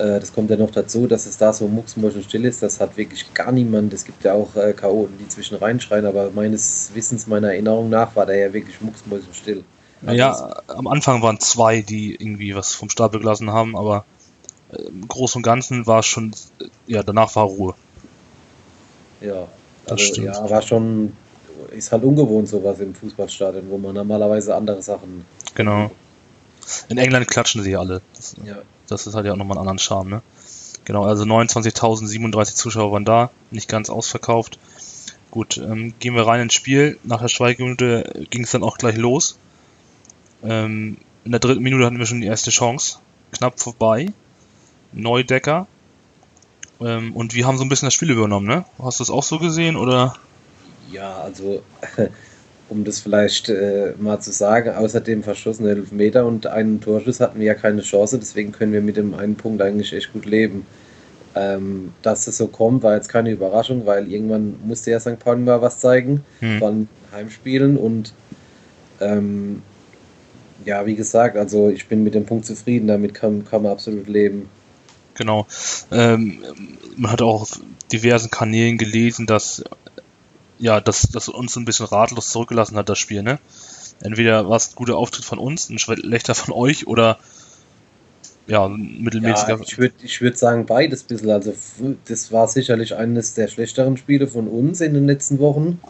Äh, 0.00 0.18
das 0.18 0.32
kommt 0.32 0.50
ja 0.50 0.56
noch 0.56 0.70
dazu, 0.70 1.06
dass 1.06 1.26
es 1.26 1.36
da 1.36 1.52
so 1.52 1.68
mucksmäuschen 1.68 2.22
still 2.22 2.46
ist. 2.46 2.62
Das 2.62 2.80
hat 2.80 2.96
wirklich 2.96 3.34
gar 3.34 3.52
niemand. 3.52 3.92
Es 3.92 4.04
gibt 4.04 4.24
ja 4.24 4.32
auch 4.32 4.56
äh, 4.56 4.72
Chaoten, 4.72 5.18
die 5.18 5.28
zwischen 5.28 5.56
reinschreien, 5.56 6.06
aber 6.06 6.30
meines 6.30 6.90
Wissens, 6.94 7.26
meiner 7.26 7.48
Erinnerung 7.48 7.90
nach, 7.90 8.16
war 8.16 8.24
der 8.24 8.38
ja 8.38 8.52
wirklich 8.52 8.80
mucksmäuschen 8.80 9.34
still. 9.34 9.64
Also 10.06 10.16
ja, 10.18 10.62
am 10.68 10.86
Anfang 10.86 11.20
waren 11.20 11.38
zwei, 11.40 11.82
die 11.82 12.14
irgendwie 12.14 12.54
was 12.54 12.74
vom 12.74 12.88
Stapel 12.88 13.20
gelassen 13.20 13.52
haben, 13.52 13.76
aber 13.76 14.06
äh, 14.72 14.82
im 14.82 15.06
Großen 15.06 15.40
und 15.40 15.42
Ganzen 15.42 15.86
war 15.86 15.98
es 15.98 16.06
schon, 16.06 16.32
äh, 16.60 16.64
ja, 16.86 17.02
danach 17.02 17.36
war 17.36 17.44
Ruhe. 17.44 17.74
Ja, 19.20 19.48
also, 19.86 20.22
ja, 20.22 20.48
war 20.48 20.62
schon, 20.62 21.14
ist 21.72 21.92
halt 21.92 22.04
ungewohnt 22.04 22.48
sowas 22.48 22.80
im 22.80 22.94
Fußballstadion, 22.94 23.68
wo 23.68 23.76
man 23.76 23.94
normalerweise 23.94 24.54
andere 24.54 24.80
Sachen. 24.80 25.26
Genau. 25.54 25.90
In 26.88 26.96
England 26.96 27.28
klatschen 27.28 27.62
sie 27.62 27.76
alle. 27.76 28.00
Das, 28.14 28.34
ja. 28.42 28.62
Das 28.90 29.06
ist 29.06 29.14
halt 29.14 29.26
ja 29.26 29.32
auch 29.32 29.36
nochmal 29.36 29.56
einen 29.56 29.68
anderen 29.68 29.78
Charme, 29.78 30.10
ne? 30.10 30.22
Genau, 30.84 31.04
also 31.04 31.24
29.037 31.24 32.54
Zuschauer 32.54 32.92
waren 32.92 33.04
da, 33.04 33.30
nicht 33.50 33.68
ganz 33.68 33.90
ausverkauft. 33.90 34.58
Gut, 35.30 35.58
ähm, 35.58 35.94
gehen 36.00 36.14
wir 36.14 36.26
rein 36.26 36.40
ins 36.40 36.54
Spiel. 36.54 36.98
Nach 37.04 37.20
der 37.20 37.28
Schweigeminute 37.28 38.26
ging 38.30 38.42
es 38.42 38.50
dann 38.50 38.64
auch 38.64 38.78
gleich 38.78 38.96
los. 38.96 39.38
Ähm, 40.42 40.96
in 41.24 41.30
der 41.30 41.40
dritten 41.40 41.62
Minute 41.62 41.84
hatten 41.84 41.98
wir 41.98 42.06
schon 42.06 42.20
die 42.20 42.26
erste 42.26 42.50
Chance. 42.50 42.98
Knapp 43.32 43.60
vorbei. 43.60 44.12
Neudecker. 44.92 45.66
Ähm, 46.80 47.14
und 47.14 47.34
wir 47.34 47.46
haben 47.46 47.58
so 47.58 47.64
ein 47.64 47.68
bisschen 47.68 47.86
das 47.86 47.94
Spiel 47.94 48.10
übernommen, 48.10 48.46
ne? 48.46 48.64
Hast 48.82 48.98
du 48.98 49.04
das 49.04 49.10
auch 49.10 49.22
so 49.22 49.38
gesehen 49.38 49.76
oder? 49.76 50.16
Ja, 50.90 51.18
also 51.18 51.62
um 52.70 52.84
das 52.84 53.00
vielleicht 53.00 53.48
äh, 53.48 53.92
mal 53.98 54.20
zu 54.20 54.32
sagen, 54.32 54.70
außer 54.70 55.00
dem 55.00 55.22
verschossenen 55.22 55.76
Elfmeter 55.76 56.24
und 56.24 56.46
einen 56.46 56.80
Torschuss 56.80 57.20
hatten 57.20 57.40
wir 57.40 57.46
ja 57.46 57.54
keine 57.54 57.82
Chance, 57.82 58.18
deswegen 58.18 58.52
können 58.52 58.72
wir 58.72 58.80
mit 58.80 58.96
dem 58.96 59.14
einen 59.14 59.34
Punkt 59.34 59.60
eigentlich 59.60 59.92
echt 59.92 60.12
gut 60.12 60.24
leben. 60.24 60.66
Ähm, 61.36 61.92
dass 62.02 62.26
es 62.26 62.38
so 62.38 62.48
kommt, 62.48 62.82
war 62.82 62.94
jetzt 62.94 63.08
keine 63.08 63.30
Überraschung, 63.30 63.86
weil 63.86 64.10
irgendwann 64.10 64.58
musste 64.64 64.90
ja 64.90 64.98
St. 64.98 65.18
Pauli 65.20 65.42
mal 65.42 65.62
was 65.62 65.78
zeigen, 65.78 66.24
hm. 66.40 66.58
von 66.58 66.88
Heimspielen 67.12 67.76
und 67.76 68.12
ähm, 69.00 69.62
ja, 70.64 70.86
wie 70.86 70.96
gesagt, 70.96 71.36
also 71.36 71.68
ich 71.68 71.86
bin 71.86 72.02
mit 72.02 72.14
dem 72.14 72.26
Punkt 72.26 72.46
zufrieden, 72.46 72.88
damit 72.88 73.14
kann, 73.14 73.44
kann 73.44 73.62
man 73.62 73.72
absolut 73.72 74.08
leben. 74.08 74.48
Genau. 75.14 75.46
Ähm, 75.90 76.42
man 76.96 77.12
hat 77.12 77.22
auch 77.22 77.42
auf 77.42 77.60
diversen 77.92 78.30
Kanälen 78.30 78.78
gelesen, 78.78 79.26
dass 79.26 79.62
ja, 80.60 80.80
das, 80.80 81.08
das 81.10 81.28
uns 81.28 81.56
ein 81.56 81.64
bisschen 81.64 81.86
ratlos 81.86 82.30
zurückgelassen 82.30 82.76
hat, 82.76 82.88
das 82.88 82.98
Spiel, 82.98 83.22
ne? 83.22 83.38
Entweder 84.02 84.48
war 84.48 84.56
es 84.56 84.70
ein 84.70 84.74
guter 84.76 84.96
Auftritt 84.96 85.24
von 85.24 85.38
uns, 85.38 85.68
ein 85.68 85.78
schlechter 85.78 86.34
von 86.34 86.54
euch 86.54 86.86
oder 86.86 87.18
ja, 88.46 88.68
mittelmäßiger. 88.68 89.56
Ja, 89.56 89.60
ich 89.60 89.78
würde 89.78 89.94
ich 90.02 90.20
würd 90.20 90.38
sagen, 90.38 90.66
beides 90.66 91.04
ein 91.04 91.06
bisschen. 91.08 91.30
Also, 91.30 91.54
das 92.06 92.32
war 92.32 92.48
sicherlich 92.48 92.94
eines 92.94 93.34
der 93.34 93.48
schlechteren 93.48 93.96
Spiele 93.96 94.26
von 94.26 94.48
uns 94.48 94.80
in 94.80 94.94
den 94.94 95.06
letzten 95.06 95.38
Wochen. 95.38 95.80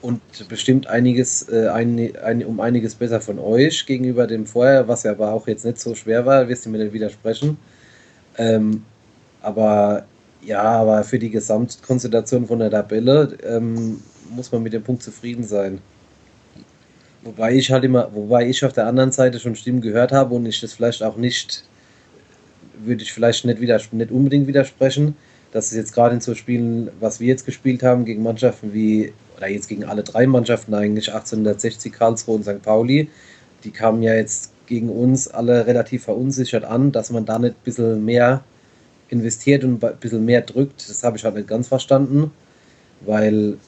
Und 0.00 0.20
bestimmt 0.48 0.86
einiges, 0.86 1.48
äh, 1.48 1.68
ein, 1.68 2.16
ein, 2.16 2.44
um 2.44 2.60
einiges 2.60 2.94
besser 2.94 3.20
von 3.20 3.38
euch 3.38 3.84
gegenüber 3.84 4.26
dem 4.26 4.46
vorher, 4.46 4.86
was 4.86 5.02
ja 5.02 5.10
aber 5.10 5.32
auch 5.32 5.48
jetzt 5.48 5.64
nicht 5.64 5.80
so 5.80 5.94
schwer 5.94 6.24
war, 6.24 6.48
wirst 6.48 6.66
du 6.66 6.70
mir 6.70 6.78
nicht 6.78 6.92
widersprechen. 6.92 7.58
Ähm, 8.36 8.84
aber 9.40 10.04
ja, 10.42 10.62
aber 10.62 11.04
für 11.04 11.18
die 11.18 11.30
Gesamtkonstellation 11.30 12.46
von 12.46 12.60
der 12.60 12.70
Tabelle 12.70 13.36
ähm, 13.44 14.00
muss 14.34 14.52
man 14.52 14.62
mit 14.62 14.72
dem 14.72 14.82
Punkt 14.82 15.02
zufrieden 15.02 15.44
sein. 15.44 15.80
Wobei 17.22 17.54
ich 17.54 17.70
halt 17.70 17.84
immer, 17.84 18.08
wobei 18.14 18.48
ich 18.48 18.64
auf 18.64 18.72
der 18.72 18.86
anderen 18.86 19.12
Seite 19.12 19.40
schon 19.40 19.56
Stimmen 19.56 19.80
gehört 19.80 20.12
habe 20.12 20.34
und 20.34 20.46
ich 20.46 20.60
das 20.60 20.72
vielleicht 20.72 21.02
auch 21.02 21.16
nicht, 21.16 21.64
würde 22.78 23.02
ich 23.02 23.12
vielleicht 23.12 23.44
nicht, 23.44 23.60
wieder, 23.60 23.80
nicht 23.92 24.10
unbedingt 24.10 24.46
widersprechen, 24.46 25.16
dass 25.52 25.66
es 25.66 25.76
jetzt 25.76 25.92
gerade 25.92 26.14
in 26.14 26.20
so 26.20 26.34
Spielen, 26.34 26.90
was 27.00 27.20
wir 27.20 27.26
jetzt 27.26 27.44
gespielt 27.44 27.82
haben, 27.82 28.04
gegen 28.04 28.22
Mannschaften 28.22 28.72
wie, 28.72 29.12
oder 29.36 29.48
jetzt 29.48 29.68
gegen 29.68 29.84
alle 29.84 30.04
drei 30.04 30.26
Mannschaften 30.26 30.74
eigentlich, 30.74 31.12
1860, 31.12 31.92
Karlsruhe 31.92 32.36
und 32.36 32.44
St. 32.44 32.62
Pauli, 32.62 33.10
die 33.64 33.70
kamen 33.70 34.02
ja 34.02 34.14
jetzt 34.14 34.52
gegen 34.66 34.90
uns 34.90 35.26
alle 35.28 35.66
relativ 35.66 36.04
verunsichert 36.04 36.64
an, 36.64 36.92
dass 36.92 37.10
man 37.10 37.24
da 37.24 37.38
nicht 37.38 37.56
ein 37.56 37.64
bisschen 37.64 38.04
mehr 38.04 38.42
investiert 39.08 39.64
und 39.64 39.82
ein 39.82 39.96
bisschen 39.98 40.24
mehr 40.24 40.42
drückt, 40.42 40.88
das 40.88 41.02
habe 41.02 41.16
ich 41.16 41.24
halt 41.24 41.34
nicht 41.34 41.48
ganz 41.48 41.68
verstanden, 41.68 42.30
weil 43.00 43.58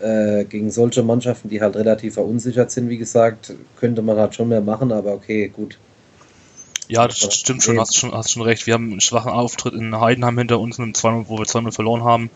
äh, 0.00 0.44
gegen 0.44 0.70
solche 0.70 1.02
Mannschaften, 1.02 1.48
die 1.48 1.60
halt 1.60 1.76
relativ 1.76 2.14
verunsichert 2.14 2.70
sind, 2.70 2.88
wie 2.88 2.98
gesagt, 2.98 3.54
könnte 3.78 4.02
man 4.02 4.16
halt 4.16 4.34
schon 4.34 4.48
mehr 4.48 4.60
machen, 4.60 4.92
aber 4.92 5.12
okay, 5.12 5.48
gut. 5.48 5.78
Ja, 6.88 7.06
das 7.06 7.22
aber 7.22 7.32
stimmt 7.32 7.62
schon, 7.62 7.78
hast 7.78 7.96
schon, 7.96 8.12
hast 8.12 8.32
schon 8.32 8.42
recht. 8.42 8.66
Wir 8.66 8.74
haben 8.74 8.90
einen 8.90 9.00
schwachen 9.00 9.30
Auftritt 9.30 9.74
in 9.74 9.98
Heidenheim 9.98 10.36
hinter 10.36 10.58
uns, 10.58 10.78
einem 10.78 10.94
2 10.94 11.28
wo 11.28 11.38
wir 11.38 11.46
2 11.46 11.70
verloren 11.70 12.04
haben. 12.04 12.30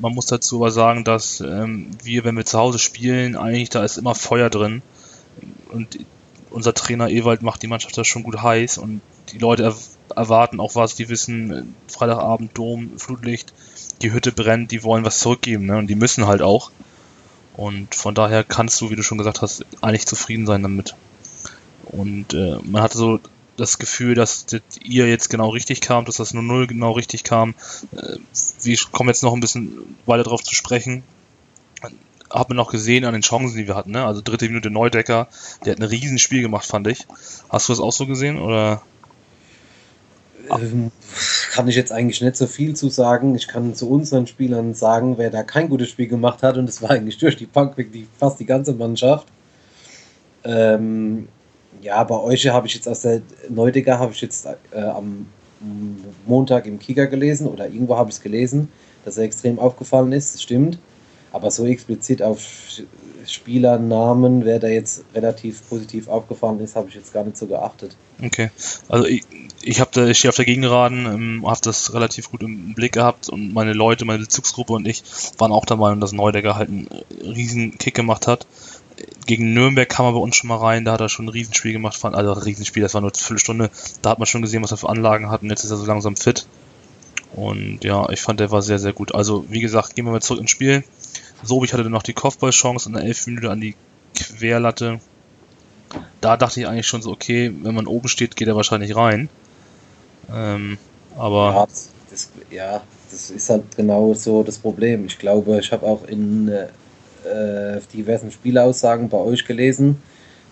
Man 0.00 0.14
muss 0.14 0.26
dazu 0.26 0.56
aber 0.56 0.72
sagen, 0.72 1.04
dass 1.04 1.40
ähm, 1.40 1.90
wir, 2.02 2.24
wenn 2.24 2.36
wir 2.36 2.44
zu 2.44 2.58
Hause 2.58 2.78
spielen, 2.78 3.36
eigentlich 3.36 3.70
da 3.70 3.84
ist 3.84 3.96
immer 3.96 4.14
Feuer 4.14 4.50
drin. 4.50 4.82
Und 5.70 6.00
unser 6.50 6.74
Trainer 6.74 7.08
Ewald 7.08 7.42
macht 7.42 7.62
die 7.62 7.68
Mannschaft 7.68 7.96
da 7.96 8.04
schon 8.04 8.24
gut 8.24 8.42
heiß 8.42 8.78
und 8.78 9.00
die 9.32 9.38
Leute 9.38 9.62
erwarten 10.16 10.60
auch 10.60 10.74
was, 10.74 10.94
die 10.94 11.08
wissen, 11.08 11.74
Freitagabend 11.88 12.56
Dom, 12.56 12.98
Flutlicht, 12.98 13.52
die 14.02 14.12
Hütte 14.12 14.32
brennt, 14.32 14.70
die 14.70 14.82
wollen 14.82 15.04
was 15.04 15.18
zurückgeben, 15.20 15.66
ne? 15.66 15.76
Und 15.76 15.86
die 15.88 15.94
müssen 15.94 16.26
halt 16.26 16.42
auch. 16.42 16.70
Und 17.56 17.94
von 17.94 18.14
daher 18.14 18.44
kannst 18.44 18.80
du, 18.80 18.90
wie 18.90 18.96
du 18.96 19.02
schon 19.02 19.18
gesagt 19.18 19.42
hast, 19.42 19.64
eigentlich 19.80 20.06
zufrieden 20.06 20.46
sein 20.46 20.62
damit. 20.62 20.94
Und 21.84 22.32
äh, 22.32 22.58
man 22.62 22.82
hatte 22.82 22.96
so 22.96 23.20
das 23.56 23.78
Gefühl, 23.78 24.14
dass 24.14 24.46
das 24.46 24.62
ihr 24.82 25.08
jetzt 25.08 25.28
genau 25.28 25.50
richtig 25.50 25.80
kam, 25.80 26.04
dass 26.04 26.16
das 26.16 26.34
0-0 26.34 26.66
genau 26.66 26.92
richtig 26.92 27.24
kam. 27.24 27.54
Äh, 27.94 28.16
wir 28.62 28.78
kommen 28.90 29.08
jetzt 29.08 29.22
noch 29.22 29.34
ein 29.34 29.40
bisschen 29.40 29.96
weiter 30.06 30.24
drauf 30.24 30.42
zu 30.42 30.54
sprechen. 30.54 31.02
Hat 32.30 32.48
man 32.48 32.56
noch 32.56 32.70
gesehen 32.70 33.04
an 33.04 33.12
den 33.12 33.22
Chancen, 33.22 33.58
die 33.58 33.66
wir 33.66 33.76
hatten. 33.76 33.90
Ne? 33.90 34.06
Also 34.06 34.22
dritte 34.22 34.46
Minute 34.46 34.70
Neudecker, 34.70 35.28
der 35.64 35.72
hat 35.72 35.80
ein 35.80 35.88
Riesenspiel 35.88 36.40
gemacht, 36.40 36.64
fand 36.64 36.86
ich. 36.86 37.06
Hast 37.50 37.68
du 37.68 37.72
das 37.74 37.80
auch 37.80 37.92
so 37.92 38.06
gesehen? 38.06 38.40
Oder? 38.40 38.80
Ähm, 40.50 40.90
kann 41.52 41.68
ich 41.68 41.76
jetzt 41.76 41.92
eigentlich 41.92 42.20
nicht 42.20 42.36
so 42.36 42.46
viel 42.46 42.74
zu 42.74 42.88
sagen. 42.88 43.34
Ich 43.34 43.48
kann 43.48 43.74
zu 43.74 43.88
unseren 43.88 44.26
Spielern 44.26 44.74
sagen, 44.74 45.18
wer 45.18 45.30
da 45.30 45.42
kein 45.42 45.68
gutes 45.68 45.90
Spiel 45.90 46.08
gemacht 46.08 46.42
hat, 46.42 46.56
und 46.56 46.66
das 46.66 46.82
war 46.82 46.90
eigentlich 46.90 47.18
durch 47.18 47.36
die 47.36 47.46
Bank 47.46 47.76
wirklich 47.76 48.06
fast 48.18 48.40
die 48.40 48.46
ganze 48.46 48.72
Mannschaft. 48.72 49.28
Ähm, 50.44 51.28
ja, 51.82 52.02
bei 52.04 52.18
euch 52.18 52.46
habe 52.48 52.66
ich 52.66 52.74
jetzt 52.74 52.88
aus 52.88 53.02
der 53.02 53.22
Neudecker 53.48 53.98
habe 53.98 54.12
ich 54.12 54.20
jetzt 54.20 54.46
äh, 54.46 54.80
am 54.80 55.26
Montag 56.26 56.66
im 56.66 56.78
Kicker 56.78 57.06
gelesen 57.06 57.46
oder 57.46 57.66
irgendwo 57.66 57.96
habe 57.96 58.10
ich 58.10 58.16
es 58.16 58.22
gelesen, 58.22 58.68
dass 59.04 59.16
er 59.16 59.24
extrem 59.24 59.58
aufgefallen 59.58 60.12
ist, 60.12 60.34
das 60.34 60.42
stimmt. 60.42 60.78
Aber 61.32 61.50
so 61.50 61.66
explizit 61.66 62.22
auf 62.22 62.46
Spielernamen, 63.26 64.44
wer 64.44 64.58
da 64.58 64.68
jetzt 64.68 65.04
relativ 65.14 65.66
positiv 65.68 66.08
aufgefallen 66.08 66.60
ist, 66.60 66.76
habe 66.76 66.88
ich 66.88 66.94
jetzt 66.94 67.12
gar 67.12 67.24
nicht 67.24 67.36
so 67.36 67.46
geachtet. 67.46 67.96
Okay, 68.24 68.50
also 68.88 69.04
ich, 69.04 69.24
ich 69.62 69.80
habe 69.80 69.90
da, 69.92 70.06
ich 70.06 70.18
stehe 70.18 70.30
auf 70.30 70.36
der 70.36 70.44
Gegenraden, 70.44 71.06
ähm, 71.06 71.46
habe 71.46 71.60
das 71.62 71.92
relativ 71.92 72.30
gut 72.30 72.42
im 72.42 72.74
Blick 72.74 72.92
gehabt 72.92 73.28
und 73.28 73.52
meine 73.52 73.72
Leute, 73.72 74.04
meine 74.04 74.20
Bezugsgruppe 74.20 74.74
und 74.74 74.86
ich 74.86 75.02
waren 75.38 75.50
auch 75.50 75.64
der 75.64 75.76
Meinung, 75.76 76.00
dass 76.00 76.12
Neudecker 76.12 76.54
halt 76.54 76.68
einen 76.68 76.88
riesen 77.24 77.78
Kick 77.78 77.94
gemacht 77.94 78.26
hat 78.26 78.46
gegen 79.26 79.52
Nürnberg 79.54 79.88
kam 79.88 80.06
er 80.06 80.12
bei 80.12 80.18
uns 80.18 80.36
schon 80.36 80.48
mal 80.48 80.56
rein, 80.56 80.84
da 80.84 80.92
hat 80.92 81.00
er 81.00 81.08
schon 81.08 81.26
ein 81.26 81.30
Riesenspiel 81.30 81.72
gemacht, 81.72 81.98
also 82.04 82.32
ein 82.32 82.38
Riesenspiel, 82.38 82.82
das 82.82 82.94
war 82.94 83.00
nur 83.00 83.10
eine 83.10 83.18
Viertelstunde, 83.18 83.70
da 84.02 84.10
hat 84.10 84.18
man 84.18 84.26
schon 84.26 84.42
gesehen, 84.42 84.62
was 84.62 84.70
er 84.70 84.76
für 84.76 84.88
Anlagen 84.88 85.30
hat 85.30 85.42
und 85.42 85.50
jetzt 85.50 85.64
ist 85.64 85.70
er 85.70 85.76
so 85.76 85.86
langsam 85.86 86.16
fit. 86.16 86.46
Und 87.34 87.82
ja, 87.82 88.08
ich 88.10 88.20
fand, 88.20 88.40
der 88.40 88.50
war 88.50 88.60
sehr, 88.60 88.78
sehr 88.78 88.92
gut. 88.92 89.14
Also, 89.14 89.46
wie 89.48 89.60
gesagt, 89.60 89.94
gehen 89.94 90.04
wir 90.04 90.12
mal 90.12 90.20
zurück 90.20 90.40
ins 90.40 90.50
Spiel. 90.50 90.84
Sobich 91.42 91.72
hatte 91.72 91.82
dann 91.82 91.92
noch 91.92 92.02
die 92.02 92.12
Kopfballchance 92.12 92.88
in 92.88 92.94
der 92.94 93.04
11 93.04 93.26
Minute 93.26 93.50
an 93.50 93.60
die 93.60 93.74
Querlatte. 94.14 95.00
Da 96.22 96.38
dachte 96.38 96.60
ich 96.60 96.66
eigentlich 96.66 96.86
schon 96.86 97.02
so, 97.02 97.10
okay, 97.10 97.52
wenn 97.62 97.74
man 97.74 97.86
oben 97.86 98.08
steht, 98.08 98.36
geht 98.36 98.48
er 98.48 98.56
wahrscheinlich 98.56 98.96
rein. 98.96 99.28
Ähm, 100.34 100.78
aber. 101.16 101.52
Ja 101.54 101.66
das, 102.12 102.30
ja, 102.50 102.82
das 103.10 103.30
ist 103.30 103.50
halt 103.50 103.76
genau 103.76 104.14
so 104.14 104.42
das 104.42 104.58
Problem. 104.58 105.06
Ich 105.06 105.18
glaube, 105.18 105.58
ich 105.58 105.72
habe 105.72 105.84
auch 105.84 106.04
in 106.04 106.48
äh, 106.48 107.80
diversen 107.92 108.30
Spielaussagen 108.30 109.08
bei 109.08 109.18
euch 109.18 109.44
gelesen. 109.44 110.00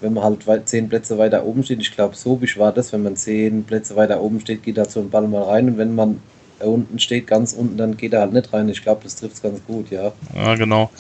Wenn 0.01 0.15
man 0.15 0.25
halt 0.25 0.69
zehn 0.69 0.89
Plätze 0.89 1.19
weiter 1.19 1.45
oben 1.45 1.63
steht, 1.63 1.81
ich 1.81 1.95
glaube, 1.95 2.17
so 2.17 2.41
wie 2.41 2.59
war 2.59 2.73
das, 2.73 2.93
wenn 2.93 3.03
man 3.03 3.17
zehn 3.17 3.65
Plätze 3.65 3.97
weiter 3.97 4.23
oben 4.23 4.41
steht, 4.41 4.63
geht 4.63 4.79
da 4.79 4.87
so 4.87 5.01
ein 5.01 5.11
Ball 5.11 5.29
mal 5.29 5.43
rein 5.43 5.69
und 5.69 5.79
wenn 5.79 5.95
man 5.95 6.23
unten 6.61 6.99
steht, 6.99 7.27
ganz 7.27 7.53
unten, 7.53 7.77
dann 7.77 7.97
geht 7.99 8.15
er 8.15 8.21
halt 8.21 8.33
nicht 8.33 8.53
rein. 8.53 8.69
Ich 8.71 8.83
glaube, 8.83 9.03
das 9.05 9.17
trifft 9.17 9.35
es 9.35 9.43
ganz 9.43 9.61
gut, 9.67 9.91
ja. 9.91 10.13
Ja, 10.35 10.55
genau. 10.57 10.91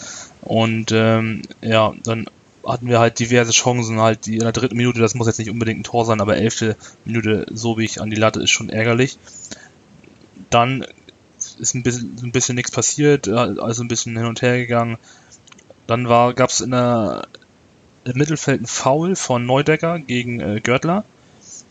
Und 0.42 0.90
ähm, 0.92 1.42
ja, 1.62 1.94
dann 2.04 2.26
hatten 2.66 2.88
wir 2.88 2.98
halt 2.98 3.18
diverse 3.18 3.52
Chancen, 3.52 4.00
halt 4.00 4.26
die 4.26 4.34
in 4.34 4.40
der 4.40 4.52
dritten 4.52 4.76
Minute, 4.76 5.00
das 5.00 5.14
muss 5.14 5.26
jetzt 5.26 5.38
nicht 5.38 5.50
unbedingt 5.50 5.80
ein 5.80 5.84
Tor 5.84 6.04
sein, 6.04 6.20
aber 6.20 6.36
elfte 6.36 6.76
Minute 7.04 7.46
so 7.52 7.78
wie 7.78 7.84
ich 7.84 8.00
an 8.00 8.10
die 8.10 8.16
Latte 8.16 8.42
ist 8.42 8.50
schon 8.50 8.70
ärgerlich. 8.70 9.18
Dann 10.50 10.84
ist 11.58 11.74
ein 11.74 11.82
bisschen, 11.82 12.16
ein 12.22 12.32
bisschen 12.32 12.54
nichts 12.54 12.70
passiert, 12.70 13.28
also 13.28 13.82
ein 13.82 13.88
bisschen 13.88 14.16
hin 14.16 14.26
und 14.26 14.42
her 14.42 14.58
gegangen. 14.58 14.98
Dann 15.86 16.04
gab 16.04 16.50
es 16.50 16.60
in 16.60 16.70
der, 16.70 17.26
im 18.04 18.16
Mittelfeld 18.16 18.62
ein 18.62 18.66
Foul 18.66 19.16
von 19.16 19.46
Neudecker 19.46 19.98
gegen 19.98 20.40
äh, 20.40 20.60
Görtler. 20.60 21.04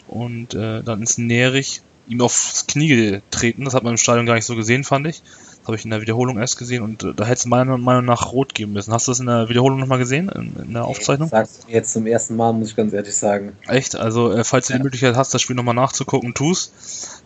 Und 0.07 0.55
äh, 0.55 0.81
dann 0.83 1.03
ist 1.03 1.19
Nerich 1.19 1.81
ihm 2.07 2.21
aufs 2.21 2.65
Knie 2.67 2.87
getreten. 2.87 3.65
Das 3.65 3.75
hat 3.75 3.83
man 3.83 3.93
im 3.93 3.97
Stadion 3.97 4.25
gar 4.25 4.33
nicht 4.33 4.45
so 4.45 4.55
gesehen, 4.55 4.83
fand 4.83 5.07
ich. 5.07 5.21
Habe 5.69 5.75
ich 5.75 5.83
in 5.83 5.91
der 5.91 6.01
Wiederholung 6.01 6.39
erst 6.39 6.57
gesehen 6.57 6.81
und 6.81 7.03
äh, 7.03 7.13
da 7.15 7.25
hätte 7.25 7.41
es 7.41 7.45
meiner 7.45 7.77
Meinung 7.77 8.03
nach 8.03 8.31
rot 8.31 8.55
geben 8.55 8.73
müssen. 8.73 8.91
Hast 8.91 9.05
du 9.05 9.11
das 9.11 9.19
in 9.19 9.27
der 9.27 9.49
Wiederholung 9.49 9.79
nochmal 9.79 9.99
gesehen, 9.99 10.27
in, 10.29 10.55
in, 10.65 10.73
der 10.73 10.85
Aufzeichnung? 10.85 11.29
Sagst 11.29 11.65
du 11.67 11.71
jetzt 11.71 11.93
zum 11.93 12.07
ersten 12.07 12.35
Mal, 12.35 12.53
muss 12.53 12.69
ich 12.69 12.75
ganz 12.75 12.91
ehrlich 12.91 13.15
sagen. 13.15 13.51
Echt? 13.67 13.95
Also, 13.95 14.31
äh, 14.31 14.43
falls 14.43 14.65
du 14.65 14.73
die 14.73 14.81
Möglichkeit 14.81 15.15
hast, 15.15 15.31
das 15.31 15.43
Spiel 15.43 15.55
nochmal 15.55 15.75
nachzugucken, 15.75 16.33
tust. 16.33 16.73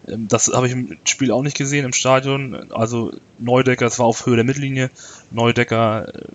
Ähm, 0.09 0.27
das 0.27 0.51
habe 0.53 0.67
ich 0.67 0.73
im 0.73 0.97
Spiel 1.05 1.31
auch 1.31 1.41
nicht 1.41 1.55
gesehen 1.55 1.85
im 1.85 1.93
Stadion. 1.93 2.69
Also, 2.73 3.13
Neudecker, 3.39 3.85
es 3.85 3.97
war 3.97 4.07
auf 4.07 4.25
Höhe 4.25 4.35
der 4.35 4.43
Mittellinie. 4.43 4.89
Neudecker 5.31 6.13
äh, 6.13 6.27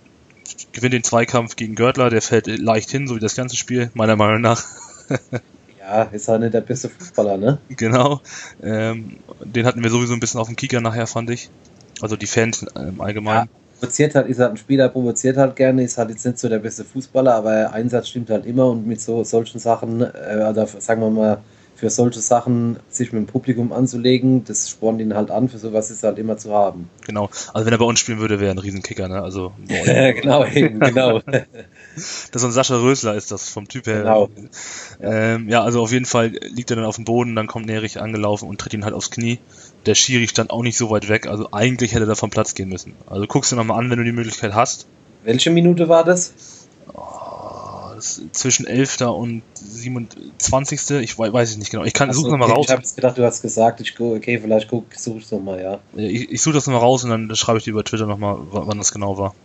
gewinnt 0.71 0.95
den 0.95 1.03
Zweikampf 1.03 1.57
gegen 1.57 1.75
Görtler, 1.75 2.09
der 2.09 2.23
fällt 2.23 2.47
leicht 2.47 2.89
hin, 2.89 3.07
so 3.07 3.17
wie 3.17 3.19
das 3.19 3.35
ganze 3.35 3.55
Spiel, 3.55 3.91
meiner 3.93 4.15
Meinung 4.15 4.41
nach. 4.41 4.63
ja, 5.79 6.01
ist 6.05 6.27
halt 6.27 6.41
nicht 6.41 6.55
der 6.55 6.61
beste 6.61 6.89
Fußballer, 6.89 7.37
ne? 7.37 7.59
Genau. 7.69 8.19
Ähm, 8.63 9.17
den 9.45 9.67
hatten 9.67 9.83
wir 9.83 9.91
sowieso 9.91 10.13
ein 10.13 10.19
bisschen 10.19 10.39
auf 10.39 10.47
dem 10.47 10.55
Kicker 10.55 10.81
nachher, 10.81 11.05
fand 11.05 11.29
ich. 11.29 11.51
Also 12.01 12.15
die 12.15 12.27
Fans 12.27 12.65
im 12.75 13.01
Allgemeinen. 13.01 13.47
Ja, 13.47 13.79
provoziert 13.79 14.15
halt, 14.15 14.27
ist 14.27 14.39
halt 14.39 14.51
ein 14.51 14.57
Spieler, 14.57 14.89
provoziert 14.89 15.37
halt 15.37 15.55
gerne, 15.55 15.83
ist 15.83 15.97
halt 15.97 16.09
jetzt 16.09 16.25
nicht 16.25 16.39
so 16.39 16.49
der 16.49 16.59
beste 16.59 16.83
Fußballer, 16.83 17.35
aber 17.35 17.73
Einsatz 17.73 18.09
stimmt 18.09 18.29
halt 18.29 18.45
immer 18.45 18.67
und 18.67 18.85
mit 18.85 19.01
so 19.01 19.23
solchen 19.23 19.59
Sachen, 19.59 20.01
äh, 20.01 20.05
also 20.05 20.79
sagen 20.79 21.01
wir 21.01 21.09
mal, 21.09 21.41
für 21.79 21.89
solche 21.89 22.19
Sachen 22.19 22.77
sich 22.89 23.13
mit 23.13 23.21
dem 23.21 23.27
Publikum 23.27 23.71
anzulegen, 23.71 24.43
das 24.43 24.69
spornt 24.69 24.99
ihn 24.99 25.15
halt 25.15 25.31
an, 25.31 25.47
für 25.47 25.57
sowas 25.57 25.89
ist 25.89 26.03
halt 26.03 26.19
immer 26.19 26.37
zu 26.37 26.53
haben. 26.53 26.89
Genau, 27.07 27.29
also 27.53 27.65
wenn 27.65 27.71
er 27.71 27.79
bei 27.79 27.85
uns 27.85 28.01
spielen 28.01 28.19
würde, 28.19 28.41
wäre 28.41 28.51
er 28.51 28.55
ein 28.55 28.59
Riesenkicker, 28.59 29.07
ne? 29.07 29.21
Also 29.21 29.53
genau, 29.67 30.45
eben, 30.45 30.79
genau. 30.81 31.19
das 31.95 32.29
ist 32.33 32.43
ein 32.43 32.51
Sascha 32.51 32.75
Rösler 32.75 33.15
ist 33.15 33.31
das 33.31 33.47
vom 33.47 33.69
Typ 33.69 33.87
her. 33.87 33.99
Genau. 33.99 34.29
Ähm, 35.01 35.47
ja, 35.47 35.63
also 35.63 35.81
auf 35.81 35.93
jeden 35.93 36.05
Fall 36.05 36.33
liegt 36.53 36.69
er 36.69 36.75
dann 36.75 36.85
auf 36.85 36.97
dem 36.97 37.05
Boden, 37.05 37.35
dann 37.35 37.47
kommt 37.47 37.65
Nerich 37.65 38.01
angelaufen 38.01 38.49
und 38.49 38.59
tritt 38.59 38.73
ihn 38.73 38.83
halt 38.83 38.93
aufs 38.93 39.09
Knie. 39.09 39.39
Der 39.85 39.95
Schiri 39.95 40.27
stand 40.27 40.51
auch 40.51 40.61
nicht 40.61 40.77
so 40.77 40.89
weit 40.89 41.07
weg, 41.09 41.27
also 41.27 41.49
eigentlich 41.51 41.93
hätte 41.93 42.03
er 42.03 42.07
da 42.07 42.15
vom 42.15 42.29
Platz 42.29 42.53
gehen 42.53 42.69
müssen. 42.69 42.95
Also 43.07 43.25
guckst 43.27 43.51
du 43.51 43.55
nochmal 43.55 43.79
an, 43.79 43.89
wenn 43.89 43.97
du 43.97 44.03
die 44.03 44.11
Möglichkeit 44.11 44.53
hast. 44.53 44.87
Welche 45.23 45.49
Minute 45.49 45.89
war 45.89 46.03
das? 46.03 46.33
zwischen 47.99 48.65
11. 48.65 49.01
und 49.01 49.41
27. 49.55 51.01
Ich 51.01 51.17
weiß 51.17 51.49
es 51.49 51.57
nicht 51.57 51.71
genau. 51.71 51.83
Ich 51.83 51.93
kann 51.93 52.11
suche 52.13 52.27
okay, 52.27 52.37
nochmal 52.37 52.51
raus. 52.51 52.65
Ich 52.67 52.71
habe 52.71 52.83
gedacht, 52.95 53.17
du 53.17 53.25
hast 53.25 53.41
gesagt, 53.41 53.81
ich 53.81 53.99
okay, 53.99 54.39
vielleicht 54.39 54.69
guck, 54.69 54.85
suche 54.95 55.19
es 55.19 55.31
nochmal, 55.31 55.61
ja. 55.61 55.79
Ich, 55.95 56.31
ich 56.31 56.41
suche 56.41 56.55
das 56.55 56.67
nochmal 56.67 56.81
raus 56.81 57.03
und 57.03 57.09
dann 57.09 57.35
schreibe 57.35 57.57
ich 57.57 57.65
dir 57.65 57.71
über 57.71 57.83
Twitter 57.83 58.05
nochmal, 58.05 58.37
wann 58.51 58.77
das 58.77 58.91
genau 58.91 59.17
war. 59.17 59.35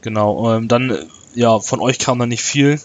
Genau. 0.00 0.56
Ähm, 0.56 0.68
dann, 0.68 1.06
ja, 1.34 1.60
von 1.60 1.80
euch 1.80 1.98
kam 1.98 2.18
dann 2.18 2.28
nicht 2.28 2.42
viel. 2.42 2.80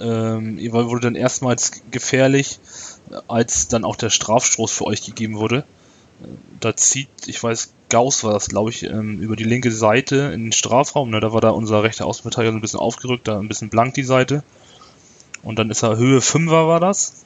Ähm, 0.00 0.58
ihr 0.58 0.72
wurde 0.72 1.00
dann 1.00 1.14
erstmals 1.14 1.82
gefährlich, 1.90 2.58
als 3.28 3.68
dann 3.68 3.84
auch 3.84 3.96
der 3.96 4.10
Strafstoß 4.10 4.70
für 4.72 4.84
euch 4.84 5.04
gegeben 5.04 5.38
wurde. 5.38 5.64
Da 6.60 6.74
zieht, 6.76 7.08
ich 7.26 7.42
weiß 7.42 7.72
Gauss 7.88 8.22
war 8.24 8.32
das, 8.32 8.48
glaube 8.48 8.70
ich, 8.70 8.82
ähm, 8.82 9.20
über 9.20 9.36
die 9.36 9.44
linke 9.44 9.70
Seite 9.70 10.32
in 10.34 10.46
den 10.46 10.52
Strafraum. 10.52 11.10
Ne? 11.10 11.20
Da 11.20 11.32
war 11.32 11.40
da 11.40 11.50
unser 11.50 11.82
rechter 11.82 12.06
Außenverteidiger 12.06 12.52
so 12.52 12.58
ein 12.58 12.60
bisschen 12.60 12.80
aufgerückt, 12.80 13.28
da 13.28 13.38
ein 13.38 13.48
bisschen 13.48 13.70
blank 13.70 13.94
die 13.94 14.02
Seite. 14.02 14.42
Und 15.42 15.58
dann 15.58 15.70
ist 15.70 15.82
er 15.82 15.96
Höhe 15.96 16.18
5er 16.18 16.68
war 16.68 16.80
das. 16.80 17.24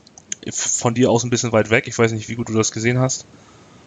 Von 0.51 0.95
dir 0.95 1.11
aus 1.11 1.25
ein 1.25 1.31
bisschen 1.31 1.53
weit 1.53 1.71
weg. 1.71 1.87
Ich 1.87 1.99
weiß 1.99 2.13
nicht, 2.13 2.29
wie 2.29 2.35
gut 2.35 2.49
du 2.49 2.53
das 2.53 2.73
gesehen 2.73 2.99
hast. 2.99 3.25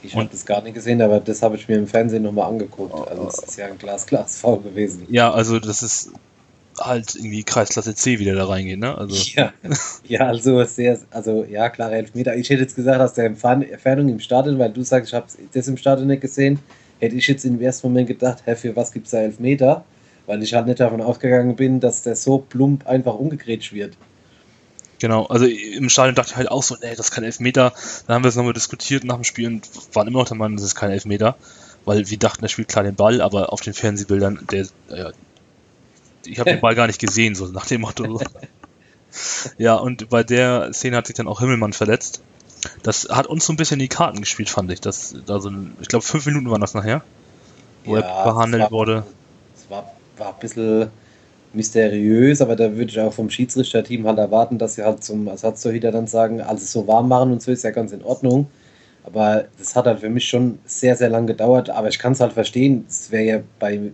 Ich 0.03 0.15
habe 0.15 0.27
das 0.31 0.45
gar 0.45 0.61
nicht 0.61 0.73
gesehen, 0.73 1.01
aber 1.01 1.19
das 1.19 1.41
habe 1.41 1.55
ich 1.55 1.67
mir 1.67 1.77
im 1.77 1.87
Fernsehen 1.87 2.23
nochmal 2.23 2.49
angeguckt. 2.49 2.93
Also 3.09 3.27
es 3.27 3.39
ist 3.39 3.57
ja 3.57 3.65
ein 3.65 3.77
Glas-Glas-V 3.77 4.57
gewesen. 4.57 5.07
Ja, 5.09 5.31
also 5.31 5.59
das 5.59 5.81
ist 5.81 6.11
halt 6.79 7.15
irgendwie 7.15 7.43
Kreisklasse 7.43 7.95
C 7.95 8.19
wieder 8.19 8.35
da 8.35 8.45
reingeht, 8.45 8.79
ne? 8.79 8.97
Also. 8.97 9.15
Ja, 9.35 9.53
ja 10.07 10.21
also 10.21 10.63
sehr, 10.63 10.99
also 11.11 11.43
ja, 11.43 11.69
klare 11.69 11.95
Elfmeter. 11.95 12.35
Ich 12.35 12.49
hätte 12.49 12.61
jetzt 12.61 12.75
gesagt, 12.75 13.01
aus 13.01 13.13
der 13.13 13.25
Entfernung 13.25 14.09
im 14.09 14.19
Stadion, 14.19 14.59
weil 14.59 14.71
du 14.71 14.83
sagst, 14.83 15.09
ich 15.09 15.15
habe 15.15 15.27
das 15.53 15.67
im 15.67 15.77
Stadion 15.77 16.07
nicht 16.07 16.21
gesehen, 16.21 16.59
hätte 16.99 17.15
ich 17.15 17.27
jetzt 17.27 17.45
im 17.45 17.61
ersten 17.61 17.87
Moment 17.87 18.07
gedacht, 18.07 18.43
hä, 18.45 18.55
für 18.55 18.75
was 18.75 18.91
gibt 18.91 19.05
es 19.05 19.11
da 19.11 19.19
Elfmeter? 19.19 19.83
Weil 20.25 20.41
ich 20.41 20.53
halt 20.53 20.65
nicht 20.65 20.79
davon 20.79 21.01
ausgegangen 21.01 21.55
bin, 21.55 21.79
dass 21.79 22.03
der 22.03 22.15
so 22.15 22.39
plump 22.39 22.87
einfach 22.87 23.15
umgegrätscht 23.15 23.73
wird. 23.73 23.95
Genau, 24.99 25.25
also 25.25 25.45
im 25.45 25.89
Stadion 25.89 26.15
dachte 26.15 26.31
ich 26.31 26.37
halt 26.37 26.49
auch 26.49 26.63
so, 26.63 26.75
nee, 26.81 26.95
das 26.95 27.07
ist 27.07 27.11
kein 27.11 27.25
Elfmeter. 27.25 27.73
Dann 28.07 28.15
haben 28.15 28.23
wir 28.23 28.29
es 28.29 28.35
nochmal 28.35 28.53
diskutiert 28.53 29.03
nach 29.03 29.15
dem 29.15 29.23
Spiel 29.23 29.47
und 29.47 29.69
waren 29.93 30.07
immer 30.07 30.19
noch 30.19 30.27
der 30.27 30.37
Meinung, 30.37 30.57
das 30.57 30.65
ist 30.65 30.75
kein 30.75 30.89
Elfmeter. 30.89 31.35
Weil 31.83 32.09
wir 32.09 32.17
dachten, 32.17 32.43
er 32.43 32.49
spielt 32.49 32.69
klar 32.69 32.83
den 32.83 32.95
Ball, 32.95 33.21
aber 33.21 33.53
auf 33.53 33.61
den 33.61 33.73
Fernsehbildern, 33.73 34.47
der, 34.51 34.65
ja, 34.89 35.11
ich 36.27 36.39
habe 36.39 36.51
den 36.51 36.59
Ball 36.59 36.75
gar 36.75 36.87
nicht 36.87 36.99
gesehen, 36.99 37.35
so 37.35 37.47
nach 37.47 37.65
dem 37.65 37.81
Motto. 37.81 38.21
ja, 39.57 39.75
und 39.75 40.09
bei 40.09 40.23
der 40.23 40.73
Szene 40.73 40.97
hat 40.97 41.07
sich 41.07 41.15
dann 41.15 41.27
auch 41.27 41.39
Himmelmann 41.39 41.73
verletzt. 41.73 42.21
Das 42.83 43.07
hat 43.09 43.27
uns 43.27 43.45
so 43.45 43.53
ein 43.53 43.57
bisschen 43.57 43.79
die 43.79 43.87
Karten 43.87 44.19
gespielt, 44.19 44.49
fand 44.49 44.71
ich. 44.71 44.81
Das, 44.81 45.15
also, 45.29 45.51
ich 45.81 45.87
glaube, 45.87 46.03
fünf 46.03 46.25
Minuten 46.25 46.49
waren 46.49 46.61
das 46.61 46.73
nachher, 46.73 47.03
wo 47.83 47.95
er 47.95 48.01
behandelt 48.01 48.63
war, 48.63 48.71
wurde. 48.71 49.03
Es 49.55 49.69
war, 49.69 49.91
war 50.17 50.33
ein 50.33 50.39
bisschen 50.39 50.87
mysteriös, 51.53 52.41
aber 52.41 52.55
da 52.55 52.75
würde 52.75 52.91
ich 52.91 52.99
auch 52.99 53.13
vom 53.13 53.29
Schiedsrichterteam 53.29 54.05
halt 54.07 54.17
erwarten, 54.17 54.57
dass 54.57 54.75
sie 54.75 54.83
halt 54.83 55.03
zum 55.03 55.27
Ersatztorhüter 55.27 55.91
dann 55.91 56.07
sagen, 56.07 56.41
alles 56.41 56.71
so 56.71 56.87
warm 56.87 57.07
machen 57.07 57.31
und 57.31 57.41
so 57.41 57.51
ist 57.51 57.63
ja 57.63 57.71
ganz 57.71 57.91
in 57.91 58.03
Ordnung. 58.03 58.47
Aber 59.05 59.45
das 59.59 59.75
hat 59.75 59.85
halt 59.85 59.99
für 59.99 60.09
mich 60.09 60.27
schon 60.27 60.57
sehr, 60.65 60.95
sehr 60.95 61.09
lang 61.09 61.27
gedauert. 61.27 61.69
Aber 61.69 61.87
ich 61.87 61.99
kann 61.99 62.13
es 62.13 62.19
halt 62.19 62.33
verstehen. 62.33 62.85
Es 62.89 63.11
wäre 63.11 63.23
ja 63.23 63.39
bei 63.59 63.91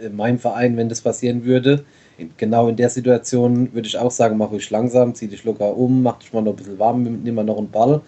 äh, 0.00 0.08
meinem 0.08 0.38
Verein, 0.38 0.76
wenn 0.76 0.88
das 0.88 1.00
passieren 1.00 1.44
würde, 1.44 1.84
in, 2.18 2.30
genau 2.36 2.68
in 2.68 2.76
der 2.76 2.90
Situation 2.90 3.72
würde 3.72 3.88
ich 3.88 3.96
auch 3.96 4.10
sagen, 4.10 4.36
mach 4.36 4.50
ruhig 4.50 4.68
langsam, 4.70 5.14
zieh 5.14 5.28
dich 5.28 5.44
locker 5.44 5.76
um, 5.76 6.02
mach 6.02 6.18
dich 6.18 6.32
mal 6.32 6.42
noch 6.42 6.52
ein 6.52 6.56
bisschen 6.56 6.78
warm, 6.78 7.02
nimm 7.02 7.34
mal 7.34 7.44
noch 7.44 7.58
einen 7.58 7.70
Ball. 7.70 8.00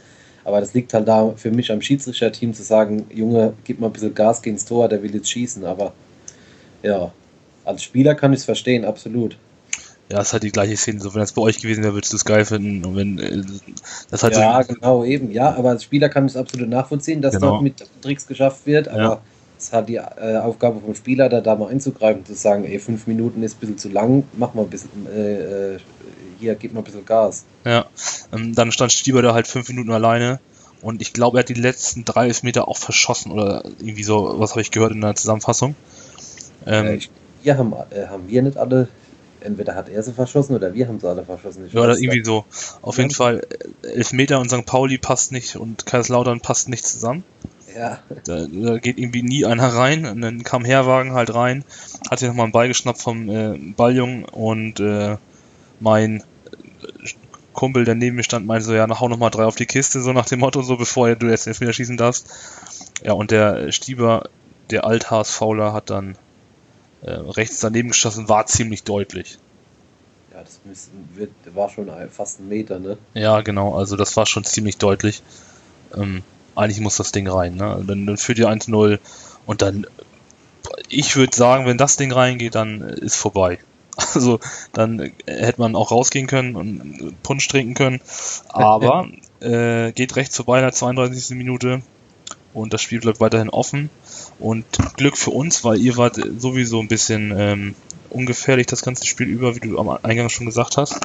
Aber 0.44 0.61
das 0.61 0.75
liegt 0.75 0.94
halt 0.94 1.06
da 1.06 1.32
für 1.37 1.50
mich 1.50 1.70
am 1.70 1.82
Schiedsrichterteam 1.82 2.54
zu 2.54 2.62
sagen, 2.62 3.06
Junge, 3.14 3.52
gib 3.64 3.78
mal 3.78 3.88
ein 3.88 3.92
bisschen 3.92 4.14
Gas 4.14 4.42
gegens 4.42 4.64
Tor, 4.64 4.88
der 4.88 5.02
will 5.02 5.14
jetzt 5.14 5.30
schießen. 5.30 5.64
Aber 5.64 5.92
ja, 6.82 7.12
als 7.64 7.82
Spieler 7.82 8.14
kann 8.14 8.32
ich 8.32 8.40
es 8.40 8.44
verstehen, 8.47 8.85
absolut. 8.85 9.37
Ja, 10.11 10.20
es 10.20 10.28
ist 10.28 10.32
halt 10.32 10.42
die 10.42 10.50
gleiche 10.50 10.76
Szene. 10.76 10.99
So, 10.99 11.14
wenn 11.14 11.20
das 11.20 11.32
bei 11.32 11.42
euch 11.42 11.61
gewesen 11.61 11.85
wäre, 11.85 11.94
würdest 11.94 12.12
du 12.12 12.16
es 12.16 12.25
geil 12.25 12.44
finden. 12.44 12.85
Und 12.85 12.97
wenn 12.97 13.18
äh, 13.18 13.42
das 14.11 14.25
halt 14.25 14.35
Ja, 14.35 14.61
so 14.62 14.75
genau, 14.75 15.04
eben. 15.04 15.30
Ja, 15.30 15.54
aber 15.54 15.68
als 15.70 15.85
Spieler 15.85 16.09
kann 16.09 16.26
ich 16.26 16.32
es 16.32 16.37
absolut 16.37 16.68
nachvollziehen, 16.68 17.23
dass 17.23 17.35
genau. 17.35 17.52
dort 17.52 17.62
mit 17.62 17.75
Tricks 18.00 18.26
geschafft 18.26 18.66
wird. 18.66 18.88
Aber 18.88 19.00
ja. 19.00 19.20
Es 19.61 19.73
hat 19.73 19.88
die 19.88 19.97
äh, 19.97 20.38
Aufgabe 20.43 20.81
vom 20.81 20.95
Spieler, 20.95 21.29
da, 21.29 21.40
da 21.40 21.55
mal 21.55 21.69
einzugreifen, 21.69 22.25
zu 22.25 22.35
sagen, 22.35 22.64
ey, 22.64 22.79
fünf 22.79 23.07
Minuten 23.07 23.43
ist 23.43 23.57
ein 23.57 23.61
bisschen 23.61 23.79
zu 23.79 23.88
lang, 23.88 24.25
mach 24.37 24.55
mal 24.55 24.62
ein 24.62 24.71
bisschen, 24.71 24.90
äh, 25.07 25.75
äh 25.75 25.79
hier, 26.38 26.55
gib 26.55 26.73
mal 26.73 26.81
ein 26.81 26.85
bisschen 26.85 27.05
Gas. 27.05 27.45
Ja, 27.67 27.85
ähm, 28.33 28.55
dann 28.55 28.73
stand 28.73 28.93
Stieber 28.93 29.21
da 29.21 29.35
halt 29.35 29.47
fünf 29.47 29.69
Minuten 29.69 29.93
alleine. 29.93 30.40
Und 30.81 31.02
ich 31.02 31.12
glaube, 31.12 31.37
er 31.37 31.40
hat 31.40 31.50
die 31.50 31.55
letzten 31.55 32.07
drei 32.07 32.33
Meter 32.43 32.67
auch 32.67 32.79
verschossen 32.79 33.33
oder 33.33 33.62
irgendwie 33.79 34.02
so, 34.02 34.37
was 34.38 34.52
habe 34.52 34.62
ich 34.62 34.71
gehört 34.71 34.93
in 34.93 35.02
der 35.02 35.14
Zusammenfassung. 35.14 35.75
Ähm, 36.67 36.87
äh, 36.87 37.00
wir 37.43 37.59
haben, 37.59 37.75
äh, 37.90 38.07
haben 38.07 38.26
wir 38.29 38.40
nicht 38.40 38.57
alle 38.57 38.88
entweder 39.40 39.75
hat 39.75 39.88
er 39.88 40.02
sie 40.02 40.12
verschossen 40.12 40.55
oder 40.55 40.75
wir 40.75 40.88
haben 40.88 41.00
sie 41.00 41.09
alle 41.09 41.25
verschossen. 41.25 41.67
Ich 41.67 41.73
ja, 41.73 41.81
oder 41.81 41.97
irgendwie 41.97 42.25
so. 42.25 42.45
Auf 42.83 42.99
jeden 42.99 43.11
Fall, 43.11 43.47
Elfmeter 43.83 44.38
und 44.40 44.50
St. 44.50 44.67
Pauli 44.67 44.99
passt 44.99 45.33
nicht 45.33 45.57
und 45.57 45.87
Kaiserslautern 45.87 46.40
passt 46.40 46.69
nicht 46.69 46.87
zusammen. 46.87 47.25
Ja. 47.76 47.98
Da, 48.24 48.46
da, 48.46 48.78
geht 48.78 48.98
irgendwie 48.98 49.22
nie 49.22 49.44
einer 49.44 49.68
rein. 49.68 50.06
Und 50.06 50.20
dann 50.20 50.42
kam 50.42 50.64
Herwagen 50.64 51.12
halt 51.12 51.34
rein, 51.34 51.64
hat 52.10 52.18
sich 52.18 52.28
nochmal 52.28 52.44
einen 52.44 52.52
Ball 52.52 52.68
geschnappt 52.68 53.00
vom 53.00 53.28
äh, 53.28 53.58
Balljung 53.76 54.24
und 54.24 54.80
äh, 54.80 55.16
mein 55.80 56.22
Kumpel, 57.52 57.84
der 57.84 57.94
neben 57.94 58.16
mir 58.16 58.22
stand, 58.22 58.46
meinte 58.46 58.64
so, 58.64 58.74
ja, 58.74 58.88
hau 59.00 59.08
nochmal 59.08 59.30
drei 59.30 59.44
auf 59.44 59.56
die 59.56 59.66
Kiste, 59.66 60.00
so 60.00 60.12
nach 60.12 60.26
dem 60.26 60.40
Motto, 60.40 60.62
so 60.62 60.76
bevor 60.76 61.14
du 61.14 61.26
jetzt 61.26 61.46
Elfmeter 61.46 61.72
schießen 61.72 61.96
darfst. 61.96 62.28
Ja, 63.02 63.12
und 63.12 63.30
der 63.30 63.72
Stieber, 63.72 64.28
der 64.70 64.84
Althaas-Fauler, 64.84 65.72
hat 65.72 65.90
dann 65.90 66.16
äh, 67.02 67.10
rechts 67.10 67.60
daneben 67.60 67.88
geschossen, 67.88 68.28
war 68.28 68.46
ziemlich 68.46 68.84
deutlich. 68.84 69.38
Ja, 70.32 70.42
das 70.42 70.60
wird, 71.14 71.32
war 71.54 71.68
schon 71.68 71.90
fast 72.10 72.40
ein 72.40 72.48
Meter, 72.48 72.78
ne? 72.78 72.98
Ja, 73.14 73.40
genau, 73.40 73.74
also 73.74 73.96
das 73.96 74.16
war 74.16 74.26
schon 74.26 74.44
ziemlich 74.44 74.76
deutlich. 74.78 75.22
Ähm, 75.96 76.22
eigentlich 76.61 76.81
muss 76.81 76.97
das 76.97 77.12
Ding 77.12 77.29
rein, 77.29 77.57
ne? 77.57 77.83
Dann, 77.87 78.07
dann 78.07 78.17
führt 78.17 78.38
ihr 78.38 78.49
1-0 78.49 78.99
und 79.47 79.62
dann, 79.62 79.87
ich 80.88 81.17
würde 81.17 81.35
sagen, 81.35 81.67
wenn 81.67 81.79
das 81.79 81.97
Ding 81.97 82.12
reingeht, 82.12 82.55
dann 82.55 82.81
ist 82.81 83.17
vorbei. 83.17 83.59
Also 84.14 84.40
dann 84.73 85.12
hätte 85.26 85.61
man 85.61 85.76
auch 85.76 85.90
rausgehen 85.90 86.26
können 86.26 86.57
und 86.57 87.23
Punsch 87.23 87.47
trinken 87.49 87.75
können. 87.75 88.00
Aber 88.49 89.09
äh, 89.40 89.92
geht 89.92 90.16
rechts 90.16 90.37
vorbei 90.37 90.59
in 90.59 90.64
der 90.64 90.73
32. 90.73 91.37
Minute 91.37 91.83
und 92.55 92.73
das 92.73 92.81
Spiel 92.81 93.01
bleibt 93.01 93.20
weiterhin 93.20 93.51
offen. 93.51 93.90
Und 94.38 94.64
Glück 94.96 95.18
für 95.18 95.31
uns, 95.31 95.64
weil 95.64 95.81
ihr 95.81 95.96
wart 95.99 96.18
sowieso 96.38 96.81
ein 96.81 96.88
bisschen 96.88 97.35
ähm, 97.37 97.75
ungefährlich 98.09 98.66
das 98.66 98.83
ganze 98.83 99.07
Spiel 99.07 99.29
über, 99.29 99.55
wie 99.55 99.61
du 99.61 99.79
am 99.79 99.88
Eingang 100.03 100.31
schon 100.31 100.46
gesagt 100.46 100.77
hast. 100.77 101.01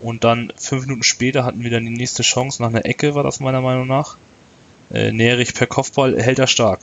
Und 0.00 0.22
dann 0.22 0.52
fünf 0.56 0.86
Minuten 0.86 1.02
später 1.02 1.44
hatten 1.44 1.62
wir 1.62 1.70
dann 1.70 1.84
die 1.84 1.90
nächste 1.90 2.22
Chance 2.22 2.62
nach 2.62 2.68
einer 2.68 2.84
Ecke, 2.84 3.14
war 3.14 3.22
das 3.22 3.40
meiner 3.40 3.60
Meinung 3.60 3.86
nach. 3.86 4.16
Äh, 4.92 5.12
Näherich 5.12 5.54
per 5.54 5.66
Kopfball 5.66 6.20
hält 6.20 6.38
er 6.38 6.46
stark. 6.46 6.80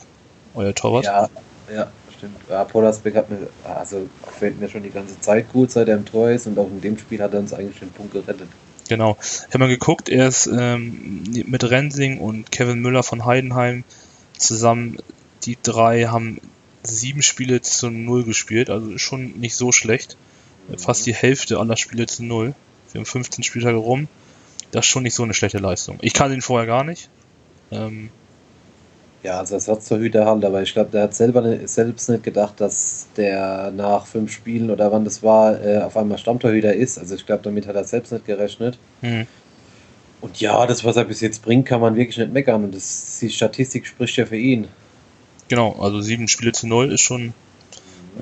Euer 0.55 0.73
Torwart. 0.73 1.05
Ja, 1.05 1.29
ja, 1.73 1.91
stimmt. 2.17 2.37
Ja, 2.49 2.63
Polasbeck 2.65 3.15
hat 3.15 3.29
mir, 3.29 3.47
also 3.63 4.09
gefällt 4.25 4.59
mir 4.59 4.69
schon 4.69 4.83
die 4.83 4.89
ganze 4.89 5.19
Zeit 5.19 5.51
gut, 5.51 5.71
seit 5.71 5.87
er 5.87 5.95
im 5.95 6.05
Tor 6.05 6.29
ist 6.29 6.47
und 6.47 6.57
auch 6.59 6.67
in 6.67 6.81
dem 6.81 6.97
Spiel 6.97 7.21
hat 7.21 7.33
er 7.33 7.39
uns 7.39 7.53
eigentlich 7.53 7.79
den 7.79 7.89
Punkt 7.89 8.13
gerettet. 8.13 8.49
Genau. 8.89 9.17
Ich 9.21 9.47
habe 9.47 9.59
mal 9.59 9.67
geguckt, 9.69 10.09
er 10.09 10.27
ist 10.27 10.47
ähm, 10.47 11.23
mit 11.45 11.63
Rensing 11.63 12.19
und 12.19 12.51
Kevin 12.51 12.81
Müller 12.81 13.03
von 13.03 13.25
Heidenheim 13.25 13.85
zusammen 14.37 14.97
die 15.45 15.57
drei 15.61 16.05
haben 16.05 16.39
sieben 16.83 17.21
Spiele 17.21 17.61
zu 17.61 17.89
null 17.89 18.23
gespielt, 18.23 18.69
also 18.69 18.97
schon 18.97 19.39
nicht 19.39 19.55
so 19.55 19.71
schlecht. 19.71 20.17
Mhm. 20.67 20.77
Fast 20.77 21.05
die 21.05 21.13
Hälfte 21.13 21.59
aller 21.59 21.77
Spiele 21.77 22.05
zu 22.05 22.23
null. 22.23 22.53
Wir 22.91 22.99
haben 22.99 23.05
15 23.05 23.43
Spieltage 23.43 23.77
rum. 23.77 24.07
Das 24.71 24.85
ist 24.85 24.91
schon 24.91 25.03
nicht 25.03 25.15
so 25.15 25.23
eine 25.23 25.33
schlechte 25.33 25.59
Leistung. 25.59 25.97
Ich 26.01 26.13
kann 26.13 26.33
ihn 26.33 26.41
vorher 26.41 26.67
gar 26.67 26.83
nicht. 26.83 27.09
Ähm, 27.71 28.10
ja, 29.23 29.39
also 29.39 29.53
Ersatztorhüter 29.53 30.25
halt, 30.25 30.43
aber 30.43 30.63
ich 30.63 30.73
glaube, 30.73 30.89
der 30.91 31.03
hat 31.03 31.13
selber 31.13 31.41
nicht, 31.41 31.69
selbst 31.69 32.10
nicht 32.10 32.23
gedacht, 32.23 32.60
dass 32.60 33.07
der 33.17 33.71
nach 33.71 34.07
fünf 34.07 34.31
Spielen 34.31 34.71
oder 34.71 34.91
wann 34.91 35.05
das 35.05 35.21
war, 35.21 35.63
äh, 35.63 35.79
auf 35.79 35.95
einmal 35.95 36.17
Stammtorhüter 36.17 36.73
ist. 36.73 36.97
Also 36.97 37.15
ich 37.15 37.25
glaube, 37.25 37.43
damit 37.43 37.67
hat 37.67 37.75
er 37.75 37.84
selbst 37.84 38.12
nicht 38.12 38.25
gerechnet. 38.25 38.79
Mhm. 39.01 39.27
Und 40.21 40.39
ja, 40.39 40.65
das, 40.65 40.84
was 40.84 40.97
er 40.97 41.05
bis 41.05 41.21
jetzt 41.21 41.43
bringt, 41.43 41.67
kann 41.67 41.81
man 41.81 41.95
wirklich 41.95 42.17
nicht 42.17 42.34
meckern. 42.34 42.63
Und 42.63 42.75
das, 42.75 43.19
die 43.19 43.29
Statistik 43.29 43.86
spricht 43.86 44.17
ja 44.17 44.25
für 44.25 44.38
ihn. 44.38 44.67
Genau, 45.47 45.75
also 45.79 46.01
sieben 46.01 46.27
Spiele 46.27 46.51
zu 46.51 46.67
null 46.67 46.91
ist 46.91 47.01
schon 47.01 47.34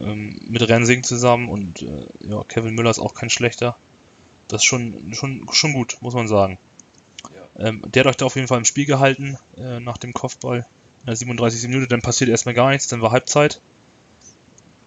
ähm, 0.02 0.40
mit 0.50 0.68
Rensing 0.68 1.04
zusammen 1.04 1.50
und 1.50 1.82
äh, 1.82 2.06
ja, 2.28 2.44
Kevin 2.48 2.76
Müller 2.76 2.90
ist 2.90 3.00
auch 3.00 3.14
kein 3.14 3.30
schlechter. 3.30 3.76
Das 4.48 4.62
ist 4.62 4.66
schon, 4.66 5.14
schon, 5.14 5.48
schon 5.52 5.74
gut, 5.74 5.98
muss 6.02 6.14
man 6.14 6.28
sagen. 6.28 6.58
Ja. 7.24 7.68
Ähm, 7.68 7.84
der 7.86 8.02
hat 8.02 8.08
euch 8.08 8.18
da 8.18 8.26
auf 8.26 8.36
jeden 8.36 8.48
Fall 8.48 8.58
im 8.58 8.66
Spiel 8.66 8.86
gehalten 8.86 9.38
äh, 9.58 9.80
nach 9.80 9.98
dem 9.98 10.14
Kopfball 10.14 10.66
in 11.02 11.06
der 11.08 11.16
37. 11.16 11.68
Minute. 11.70 11.88
Dann 11.88 12.02
passiert 12.02 12.30
erstmal 12.30 12.56
gar 12.56 12.70
nichts, 12.70 12.88
dann 12.88 13.02
war 13.02 13.12
Halbzeit. 13.12 13.60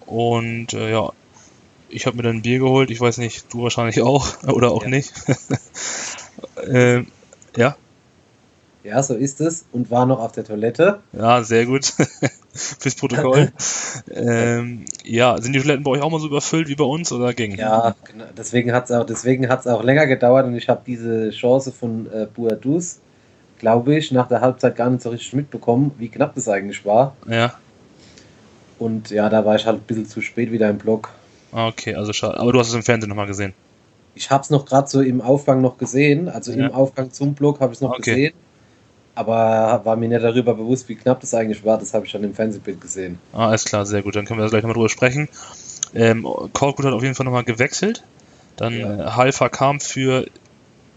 Und 0.05 0.73
äh, 0.73 0.91
ja, 0.91 1.11
ich 1.89 2.05
habe 2.05 2.17
mir 2.17 2.23
dann 2.23 2.37
ein 2.37 2.41
Bier 2.41 2.59
geholt. 2.59 2.91
Ich 2.91 2.99
weiß 2.99 3.17
nicht, 3.17 3.45
du 3.53 3.63
wahrscheinlich 3.63 4.01
auch 4.01 4.43
oder 4.47 4.71
auch 4.71 4.83
ja. 4.83 4.89
nicht. 4.89 5.13
äh, 6.67 7.03
ja. 7.55 7.75
Ja, 8.83 9.01
so 9.01 9.15
ist 9.15 9.39
es. 9.39 9.65
Und 9.71 9.89
war 9.91 10.05
noch 10.05 10.19
auf 10.19 10.33
der 10.33 10.43
Toilette. 10.43 10.99
Ja, 11.13 11.41
sehr 11.43 11.65
gut. 11.65 11.85
Fürs 12.53 12.95
Protokoll. 12.95 13.51
ähm, 14.11 14.85
ja, 15.05 15.41
sind 15.41 15.53
die 15.53 15.59
Toiletten 15.59 15.83
bei 15.83 15.91
euch 15.91 16.01
auch 16.01 16.11
mal 16.11 16.19
so 16.19 16.27
überfüllt 16.27 16.67
wie 16.67 16.75
bei 16.75 16.83
uns 16.83 17.11
oder 17.11 17.33
ging? 17.33 17.55
Ja, 17.55 17.95
genau. 18.05 18.25
deswegen 18.37 18.73
hat 18.73 18.89
es 18.89 18.91
auch, 18.91 19.73
auch 19.73 19.83
länger 19.83 20.05
gedauert 20.05 20.45
und 20.45 20.55
ich 20.55 20.67
habe 20.69 20.81
diese 20.85 21.31
Chance 21.31 21.71
von 21.71 22.07
äh, 22.11 22.27
Buadus, 22.31 22.99
glaube 23.57 23.95
ich, 23.95 24.11
nach 24.11 24.27
der 24.27 24.41
Halbzeit 24.41 24.75
gar 24.75 24.89
nicht 24.89 25.01
so 25.01 25.09
richtig 25.09 25.33
mitbekommen, 25.33 25.91
wie 25.97 26.09
knapp 26.09 26.35
das 26.35 26.47
eigentlich 26.49 26.85
war. 26.85 27.15
Ja. 27.27 27.53
Und 28.79 29.11
ja, 29.11 29.29
da 29.29 29.45
war 29.45 29.55
ich 29.55 29.65
halt 29.65 29.77
ein 29.77 29.83
bisschen 29.83 30.07
zu 30.07 30.21
spät 30.21 30.51
wieder 30.51 30.69
im 30.69 30.77
Block. 30.77 31.09
Ah, 31.53 31.67
okay, 31.67 31.95
also 31.95 32.11
schade. 32.11 32.37
Aber 32.37 32.51
du 32.51 32.59
hast 32.59 32.67
es 32.67 32.73
im 32.73 32.83
Fernsehen 32.83 33.09
nochmal 33.09 33.27
gesehen. 33.27 33.53
Ich 34.15 34.29
habe 34.29 34.43
es 34.43 34.49
noch 34.49 34.65
gerade 34.65 34.89
so 34.89 35.01
im 35.01 35.21
Aufgang 35.21 35.61
noch 35.61 35.77
gesehen. 35.77 36.27
Also 36.27 36.51
ja. 36.51 36.67
im 36.67 36.73
Aufgang 36.73 37.11
zum 37.11 37.33
Block 37.33 37.61
habe 37.61 37.71
ich 37.71 37.77
es 37.77 37.81
noch 37.81 37.91
okay. 37.91 38.11
gesehen 38.11 38.33
aber 39.15 39.81
war 39.83 39.95
mir 39.95 40.09
nicht 40.09 40.23
darüber 40.23 40.53
bewusst, 40.55 40.89
wie 40.89 40.95
knapp 40.95 41.21
das 41.21 41.33
eigentlich 41.33 41.63
war. 41.63 41.77
Das 41.77 41.93
habe 41.93 42.05
ich 42.05 42.11
schon 42.11 42.23
im 42.23 42.33
Fernsehbild 42.33 42.81
gesehen. 42.81 43.19
Ah, 43.31 43.49
alles 43.49 43.65
klar, 43.65 43.85
sehr 43.85 44.01
gut. 44.01 44.15
Dann 44.15 44.25
können 44.25 44.39
wir 44.39 44.49
gleich 44.49 44.63
nochmal 44.63 44.75
drüber 44.75 44.89
sprechen. 44.89 45.29
Ähm, 45.93 46.27
Korkut 46.53 46.85
hat 46.85 46.93
auf 46.93 47.03
jeden 47.03 47.15
Fall 47.15 47.25
nochmal 47.25 47.43
gewechselt. 47.43 48.03
Dann 48.55 48.79
ja. 48.79 49.07
äh, 49.07 49.11
Halfa 49.11 49.49
kam 49.49 49.79
für. 49.79 50.25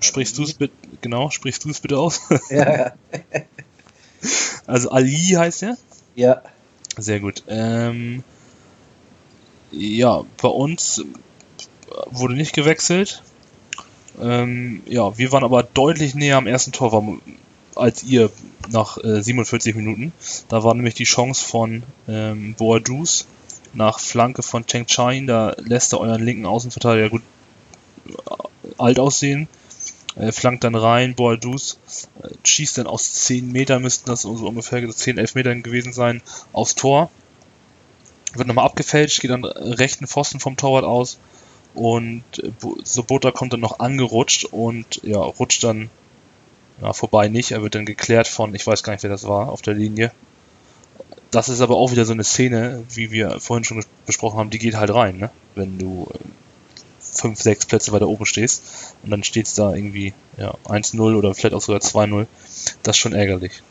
Sprichst 0.01 0.37
du 0.39 0.43
es 0.45 0.55
bitte? 0.55 0.75
Genau, 1.01 1.31
sprichst 1.31 1.65
du 1.65 1.71
es 1.71 1.81
bitte 1.81 1.99
aus? 1.99 2.21
Ja. 2.51 2.93
also 4.67 4.91
Ali 4.91 5.35
heißt 5.37 5.63
er? 5.63 5.77
Ja. 6.15 6.43
Sehr 6.99 7.21
gut. 7.21 7.45
Ähm, 7.49 8.23
ja, 9.71 10.23
bei 10.41 10.49
uns 10.49 11.03
wurde 12.11 12.35
nicht 12.35 12.55
gewechselt. 12.55 13.23
Ähm, 14.21 14.83
ja, 14.87 15.17
wir 15.19 15.33
waren 15.33 15.45
aber 15.45 15.63
deutlich 15.63 16.15
näher 16.15 16.39
am 16.39 16.47
ersten 16.47 16.73
Tor. 16.73 17.19
Als 17.77 18.03
ihr 18.03 18.31
nach 18.71 18.99
äh, 18.99 19.23
47 19.23 19.75
Minuten. 19.75 20.13
Da 20.49 20.65
war 20.65 20.75
nämlich 20.75 20.95
die 20.95 21.05
Chance 21.05 21.45
von 21.45 21.83
ähm, 22.09 22.55
Boadus 22.55 23.27
nach 23.75 24.01
Flanke 24.01 24.43
von 24.43 24.67
Cheng 24.67 24.87
Chain. 24.87 25.27
Da 25.27 25.55
lässt 25.59 25.93
er 25.93 26.01
euren 26.01 26.25
linken 26.25 26.47
Außenverteidiger 26.47 27.11
gut 27.11 27.23
äh, 28.07 28.69
alt 28.79 28.99
aussehen. 28.99 29.49
Er 30.17 30.33
flankt 30.33 30.65
dann 30.65 30.75
rein, 30.75 31.15
Boadus 31.15 31.79
äh, 32.23 32.29
schießt 32.43 32.79
dann 32.79 32.87
aus 32.87 33.13
10 33.13 33.53
Metern, 33.53 33.83
müssten 33.83 34.09
das 34.09 34.23
so 34.23 34.31
ungefähr 34.31 34.89
10, 34.89 35.19
11 35.19 35.35
Metern 35.35 35.63
gewesen 35.63 35.93
sein, 35.93 36.23
aufs 36.53 36.75
Tor. 36.75 37.11
Wird 38.33 38.49
nochmal 38.49 38.65
abgefälscht, 38.65 39.21
geht 39.21 39.31
dann 39.31 39.45
rechten 39.45 40.07
Pfosten 40.07 40.41
vom 40.41 40.57
Torwart 40.57 40.85
aus 40.85 41.19
und 41.75 42.25
äh, 42.39 42.51
Sobota 42.83 43.31
kommt 43.31 43.53
dann 43.53 43.61
noch 43.61 43.79
angerutscht 43.79 44.47
und 44.47 45.01
ja, 45.05 45.19
rutscht 45.19 45.63
dann 45.63 45.91
Ja, 46.81 46.93
vorbei 46.93 47.29
nicht, 47.29 47.53
er 47.53 47.63
wird 47.63 47.75
dann 47.75 47.87
geklärt 47.87 48.29
von, 48.29 48.55
ich 48.55 48.67
weiß 48.67 48.83
gar 48.83 48.93
nicht, 48.93 49.03
wer 49.03 49.11
das 49.11 49.25
war, 49.25 49.49
auf 49.49 49.63
der 49.63 49.75
Linie. 49.75 50.13
Das 51.31 51.49
ist 51.49 51.61
aber 51.61 51.77
auch 51.77 51.91
wieder 51.91 52.05
so 52.05 52.13
eine 52.13 52.25
Szene, 52.25 52.85
wie 52.91 53.11
wir 53.11 53.41
vorhin 53.41 53.65
schon 53.65 53.83
besprochen 54.05 54.39
haben, 54.39 54.51
die 54.51 54.59
geht 54.59 54.77
halt 54.77 54.95
rein, 54.95 55.17
ne? 55.19 55.31
Wenn 55.55 55.79
du 55.79 56.09
äh, 56.13 56.19
fünf, 57.01 57.41
sechs 57.41 57.67
Plätze 57.67 57.93
weiter 57.93 58.09
oben 58.09 58.27
stehst 58.27 58.95
und 59.03 59.11
dann 59.11 59.23
steht 59.23 59.47
es 59.47 59.55
da 59.55 59.75
irgendwie 59.75 60.13
ja, 60.37 60.55
1-0 60.67 61.17
oder 61.17 61.35
vielleicht 61.35 61.55
auch 61.55 61.63
sogar 61.63 61.81
2-0. 61.81 62.27
Das 62.83 62.97
ist 62.97 63.01
schon 63.01 63.15
ärgerlich. 63.15 63.63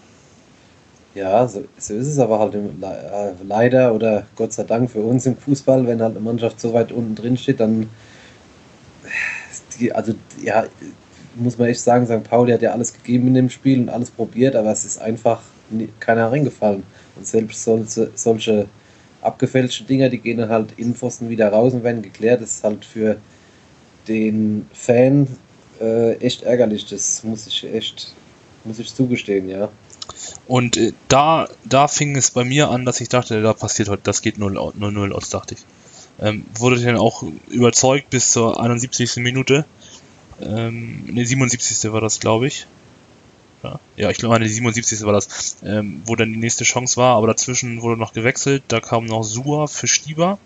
Ja, 1.14 1.48
so, 1.48 1.64
so 1.78 1.94
ist 1.94 2.08
es 2.08 2.20
aber 2.20 2.40
halt 2.40 2.56
im, 2.56 2.84
äh, 2.84 3.32
leider 3.48 3.94
oder 3.94 4.28
Gott 4.36 4.52
sei 4.52 4.64
Dank 4.64 4.92
für 4.92 5.00
uns 5.00 5.26
im 5.26 5.38
Fußball, 5.38 5.88
wenn 5.88 6.02
halt 6.02 6.16
eine 6.16 6.26
Mannschaft 6.26 6.60
so 6.60 6.74
weit 6.74 6.92
unten 6.92 7.16
drin 7.16 7.38
steht, 7.38 7.62
dann 7.62 7.90
die, 9.80 9.94
also 9.94 10.14
ja, 10.44 10.66
muss 11.36 11.58
man 11.58 11.68
echt 11.68 11.82
sagen, 11.82 12.06
St. 12.06 12.24
Pauli 12.24 12.52
hat 12.52 12.62
ja 12.62 12.72
alles 12.72 12.94
gegeben 12.94 13.28
in 13.28 13.34
dem 13.36 13.50
Spiel 13.50 13.80
und 13.80 13.90
alles 13.90 14.10
probiert, 14.10 14.56
aber 14.56 14.72
es 14.72 14.86
ist 14.86 15.02
einfach 15.02 15.42
keiner 16.00 16.32
reingefallen. 16.32 16.84
Und 17.16 17.28
selbst 17.28 17.64
solche, 17.64 18.12
solche 18.16 18.68
abgefälschte 19.22 19.84
Dinger, 19.84 20.10
die 20.10 20.20
gehen 20.20 20.38
dann 20.38 20.50
halt 20.50 20.74
in 20.78 20.96
Pfosten 20.96 21.30
wieder 21.30 21.50
raus 21.50 21.74
und 21.74 21.84
werden 21.84 22.02
geklärt. 22.02 22.42
Das 22.42 22.52
ist 22.52 22.64
halt 22.64 22.86
für 22.86 23.18
den 24.08 24.68
Fan 24.74 25.28
äh, 25.82 26.14
echt 26.18 26.44
ärgerlich. 26.44 26.86
Das 26.86 27.24
muss 27.24 27.48
ich 27.48 27.64
echt, 27.74 28.14
muss 28.64 28.80
ich 28.80 28.94
zugestehen, 28.94 29.50
ja. 29.50 29.70
Und 30.48 30.78
äh, 30.78 30.94
da, 31.08 31.48
da 31.64 31.88
fing 31.88 32.16
es 32.16 32.32
bei 32.32 32.44
mir 32.44 32.70
an, 32.70 32.86
dass 32.86 33.02
ich 33.02 33.10
dachte, 33.10 33.42
da 33.42 33.54
passiert 33.54 33.90
heute, 33.90 34.04
das 34.04 34.22
geht 34.22 34.38
0-0 34.38 35.12
aus, 35.12 35.30
dachte 35.30 35.56
ich. 35.56 35.62
Ähm, 36.18 36.46
wurde 36.58 36.80
dann 36.82 36.98
auch 36.98 37.24
überzeugt 37.50 38.10
bis 38.10 38.32
zur 38.32 38.62
71. 38.62 39.18
Minute. 39.18 39.66
Ähm, 40.42 41.06
ne, 41.06 41.26
77. 41.26 41.92
war 41.92 42.02
das, 42.02 42.20
glaube 42.20 42.48
ich. 42.48 42.68
Ja, 43.64 43.80
ja 43.96 44.10
ich 44.10 44.18
glaube, 44.18 44.40
die 44.40 44.50
77. 44.50 45.04
war 45.04 45.14
das, 45.14 45.58
ähm, 45.64 46.02
wo 46.06 46.16
dann 46.16 46.32
die 46.32 46.40
nächste 46.40 46.64
Chance 46.64 46.98
war, 46.98 47.16
aber 47.16 47.28
dazwischen 47.28 47.82
wurde 47.82 48.00
noch 48.00 48.14
gewechselt. 48.14 48.64
Da 48.68 48.80
kam 48.80 49.06
noch 49.06 49.24
Sua 49.24 49.68
für 49.68 49.88
Stieber 49.88 50.38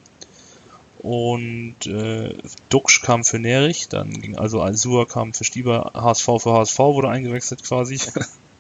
und 0.99 1.86
äh, 1.86 2.36
Duxch 2.69 3.02
kam 3.02 3.23
für 3.23 3.39
Nerich, 3.39 3.88
dann 3.88 4.21
ging 4.21 4.38
also 4.38 4.65
Sua 4.73 5.06
kam 5.06 5.34
für 5.34 5.45
Stieber, 5.45 5.91
HSV 5.95 6.25
für 6.39 6.54
HSV 6.54 6.80
wurde 6.80 7.10
eingewechselt 7.10 7.63
quasi. 7.63 7.99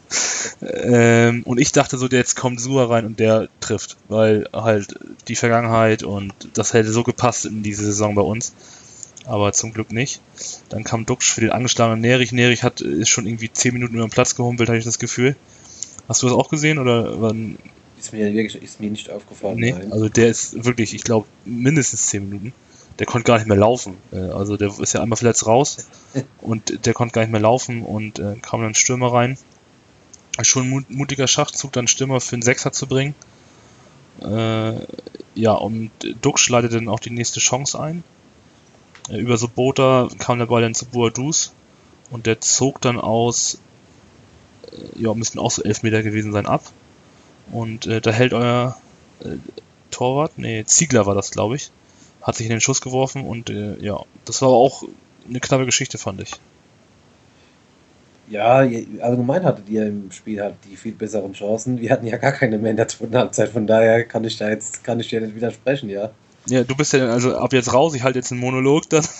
ähm, 0.61 1.43
und 1.43 1.59
ich 1.59 1.71
dachte 1.73 1.97
so, 1.97 2.07
jetzt 2.07 2.35
kommt 2.35 2.61
Sua 2.61 2.85
rein 2.85 3.05
und 3.05 3.19
der 3.19 3.49
trifft, 3.59 3.97
weil 4.07 4.47
halt 4.53 4.95
die 5.27 5.35
Vergangenheit 5.35 6.03
und 6.03 6.33
das 6.53 6.73
hätte 6.73 6.91
so 6.91 7.03
gepasst 7.03 7.45
in 7.45 7.61
diese 7.61 7.83
Saison 7.83 8.15
bei 8.15 8.21
uns. 8.21 8.53
Aber 9.29 9.53
zum 9.53 9.73
Glück 9.73 9.91
nicht. 9.91 10.21
Dann 10.69 10.83
kam 10.83 11.05
Duxch 11.05 11.31
für 11.33 11.41
den 11.41 11.51
angeschlagenen 11.51 12.01
Nerich. 12.01 12.31
Nerich 12.31 12.63
hat 12.63 12.81
ist 12.81 13.09
schon 13.09 13.27
irgendwie 13.27 13.51
10 13.53 13.73
Minuten 13.73 13.93
über 13.95 14.05
den 14.07 14.09
Platz 14.09 14.35
gehumpelt, 14.35 14.69
habe 14.69 14.79
ich 14.79 14.85
das 14.85 14.97
Gefühl. 14.97 15.35
Hast 16.07 16.23
du 16.23 16.27
das 16.27 16.35
auch 16.35 16.49
gesehen 16.49 16.79
oder 16.79 17.21
wann? 17.21 17.57
Ist 17.99 18.11
mir 18.11 18.33
wirklich 18.33 18.55
ist 18.63 18.79
mir 18.79 18.89
nicht 18.89 19.09
aufgefallen. 19.11 19.57
Nee, 19.59 19.73
nein. 19.73 19.91
also 19.91 20.09
der 20.09 20.29
ist 20.29 20.65
wirklich, 20.65 20.95
ich 20.95 21.03
glaube, 21.03 21.27
mindestens 21.45 22.07
10 22.07 22.27
Minuten. 22.27 22.53
Der 22.97 23.05
konnte 23.05 23.25
gar 23.27 23.37
nicht 23.37 23.47
mehr 23.47 23.57
laufen. 23.57 23.95
Äh, 24.11 24.17
Also 24.17 24.57
der 24.57 24.73
ist 24.79 24.93
ja 24.93 25.01
einmal 25.03 25.17
verletzt 25.17 25.45
raus 25.45 25.87
und 26.41 26.85
der 26.87 26.93
konnte 26.93 27.13
gar 27.13 27.21
nicht 27.21 27.31
mehr 27.31 27.39
laufen 27.41 27.83
und 27.83 28.17
äh, 28.19 28.35
kam 28.41 28.61
dann 28.63 28.73
Stürmer 28.73 29.13
rein. 29.13 29.37
Schon 30.41 30.63
ein 30.63 30.69
mut- 30.71 30.89
mutiger 30.89 31.27
Schachzug, 31.27 31.71
dann 31.73 31.87
Stürmer 31.87 32.19
für 32.19 32.33
einen 32.33 32.41
Sechser 32.41 32.71
zu 32.71 32.87
bringen. 32.87 33.13
Äh, 34.21 34.73
ja, 35.35 35.51
und 35.53 35.91
Duxch 36.21 36.49
leitet 36.49 36.73
dann 36.73 36.89
auch 36.89 36.99
die 36.99 37.11
nächste 37.11 37.39
Chance 37.39 37.79
ein. 37.79 38.03
Über 39.11 39.37
Sobota 39.37 40.09
kam 40.19 40.39
der 40.39 40.45
Ball 40.45 40.61
dann 40.61 40.75
zu 40.75 40.85
Boadus 40.85 41.53
und 42.11 42.25
der 42.25 42.41
zog 42.41 42.81
dann 42.81 42.99
aus, 42.99 43.59
äh, 44.71 45.01
ja, 45.01 45.13
müssten 45.13 45.39
auch 45.39 45.51
so 45.51 45.63
elf 45.63 45.83
Meter 45.83 46.03
gewesen 46.03 46.31
sein, 46.31 46.45
ab. 46.45 46.63
Und 47.51 47.87
äh, 47.87 48.01
da 48.01 48.11
hält 48.11 48.33
euer 48.33 48.77
äh, 49.21 49.37
Torwart, 49.91 50.33
nee, 50.37 50.63
Ziegler 50.65 51.05
war 51.05 51.15
das, 51.15 51.31
glaube 51.31 51.55
ich, 51.55 51.71
hat 52.21 52.35
sich 52.35 52.45
in 52.45 52.51
den 52.51 52.61
Schuss 52.61 52.81
geworfen 52.81 53.25
und 53.25 53.49
äh, 53.49 53.77
ja, 53.79 53.99
das 54.25 54.41
war 54.41 54.49
aber 54.49 54.57
auch 54.57 54.83
eine 55.27 55.39
knappe 55.39 55.65
Geschichte, 55.65 55.97
fand 55.97 56.21
ich. 56.21 56.33
Ja, 58.29 58.57
allgemein 59.01 59.43
hattet 59.43 59.67
ihr 59.69 59.87
im 59.87 60.11
Spiel 60.11 60.39
halt 60.39 60.53
die 60.69 60.75
viel 60.75 60.91
besseren 60.91 61.33
Chancen. 61.33 61.81
Wir 61.81 61.89
hatten 61.89 62.05
ja 62.05 62.17
gar 62.17 62.31
keine 62.31 62.59
mehr 62.59 62.69
in 62.69 62.77
der 62.77 62.87
zweiten 62.87 63.17
Halbzeit, 63.17 63.49
von 63.49 63.65
daher 63.65 64.03
kann 64.03 64.23
ich 64.23 64.37
da 64.37 64.49
jetzt, 64.49 64.83
kann 64.83 64.99
ich 64.99 65.07
dir 65.09 65.21
nicht 65.21 65.35
widersprechen, 65.35 65.89
ja. 65.89 66.11
Ja, 66.49 66.63
du 66.63 66.75
bist 66.75 66.93
ja 66.93 67.07
also 67.09 67.37
ab 67.37 67.53
jetzt 67.53 67.73
raus, 67.73 67.93
ich 67.95 68.03
halte 68.03 68.19
jetzt 68.19 68.31
einen 68.31 68.41
Monolog 68.41 68.89
dann. 68.89 69.05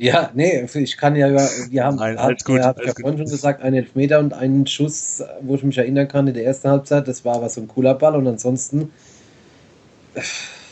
Ja, 0.00 0.30
nee, 0.32 0.66
ich 0.72 0.96
kann 0.96 1.14
ja, 1.14 1.28
wir 1.28 1.84
haben, 1.84 1.96
Nein, 1.96 2.16
alles 2.16 2.42
gut, 2.42 2.56
ihr 2.56 2.64
habt 2.64 2.78
alles 2.78 2.88
ja 2.88 2.92
gut. 2.94 3.02
vorhin 3.02 3.18
schon 3.18 3.30
gesagt, 3.30 3.62
einen 3.62 3.76
Elfmeter 3.76 4.18
und 4.18 4.32
einen 4.32 4.66
Schuss, 4.66 5.22
wo 5.42 5.56
ich 5.56 5.62
mich 5.62 5.76
erinnern 5.76 6.08
kann, 6.08 6.26
in 6.26 6.32
der 6.32 6.46
ersten 6.46 6.70
Halbzeit, 6.70 7.06
das 7.06 7.22
war 7.26 7.34
aber 7.34 7.50
so 7.50 7.60
ein 7.60 7.68
cooler 7.68 7.92
Ball 7.92 8.16
und 8.16 8.26
ansonsten 8.26 8.90
äh, 10.14 10.22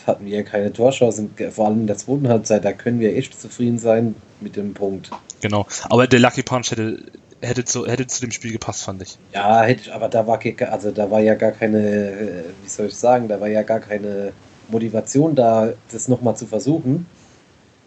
hatten 0.06 0.24
wir 0.24 0.38
ja 0.38 0.42
keine 0.44 0.72
Torchancen, 0.72 1.34
vor 1.50 1.66
allem 1.66 1.82
in 1.82 1.86
der 1.86 1.98
zweiten 1.98 2.26
Halbzeit, 2.26 2.64
da 2.64 2.72
können 2.72 3.00
wir 3.00 3.14
echt 3.14 3.38
zufrieden 3.38 3.78
sein 3.78 4.14
mit 4.40 4.56
dem 4.56 4.72
Punkt. 4.72 5.10
Genau. 5.42 5.66
Aber 5.90 6.06
der 6.06 6.20
Lucky 6.20 6.42
Punch 6.42 6.70
hätte, 6.70 7.02
hätte, 7.42 7.66
zu, 7.66 7.86
hätte 7.86 8.06
zu 8.06 8.22
dem 8.22 8.30
Spiel 8.30 8.52
gepasst, 8.52 8.84
fand 8.84 9.02
ich. 9.02 9.18
Ja, 9.34 9.60
hätte 9.60 9.82
ich, 9.82 9.92
aber 9.92 10.08
da 10.08 10.26
war, 10.26 10.40
also 10.70 10.90
da 10.90 11.10
war 11.10 11.20
ja 11.20 11.34
gar 11.34 11.52
keine, 11.52 11.80
äh, 11.80 12.44
wie 12.62 12.68
soll 12.70 12.86
ich 12.86 12.96
sagen, 12.96 13.28
da 13.28 13.38
war 13.38 13.48
ja 13.48 13.60
gar 13.60 13.80
keine 13.80 14.32
Motivation 14.68 15.34
da, 15.34 15.72
das 15.90 16.08
nochmal 16.08 16.36
zu 16.36 16.46
versuchen. 16.46 17.06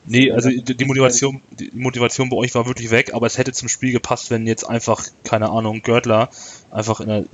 Nee, 0.06 0.32
also 0.32 0.50
die, 0.50 0.86
Motivation, 0.86 1.42
die 1.52 1.70
Motivation 1.76 2.30
bei 2.30 2.36
euch 2.36 2.56
war 2.56 2.66
wirklich 2.66 2.90
weg, 2.90 3.14
aber 3.14 3.28
es 3.28 3.38
hätte 3.38 3.52
zum 3.52 3.70
Spiel 3.70 3.92
gepasst, 3.92 4.32
wenn 4.32 4.48
jetzt 4.48 4.68
einfach, 4.68 5.06
keine 5.24 5.50
Ahnung, 5.50 5.84
Görtler 5.84 6.30
einfach 6.72 7.02
in 7.02 7.08
der 7.08 7.26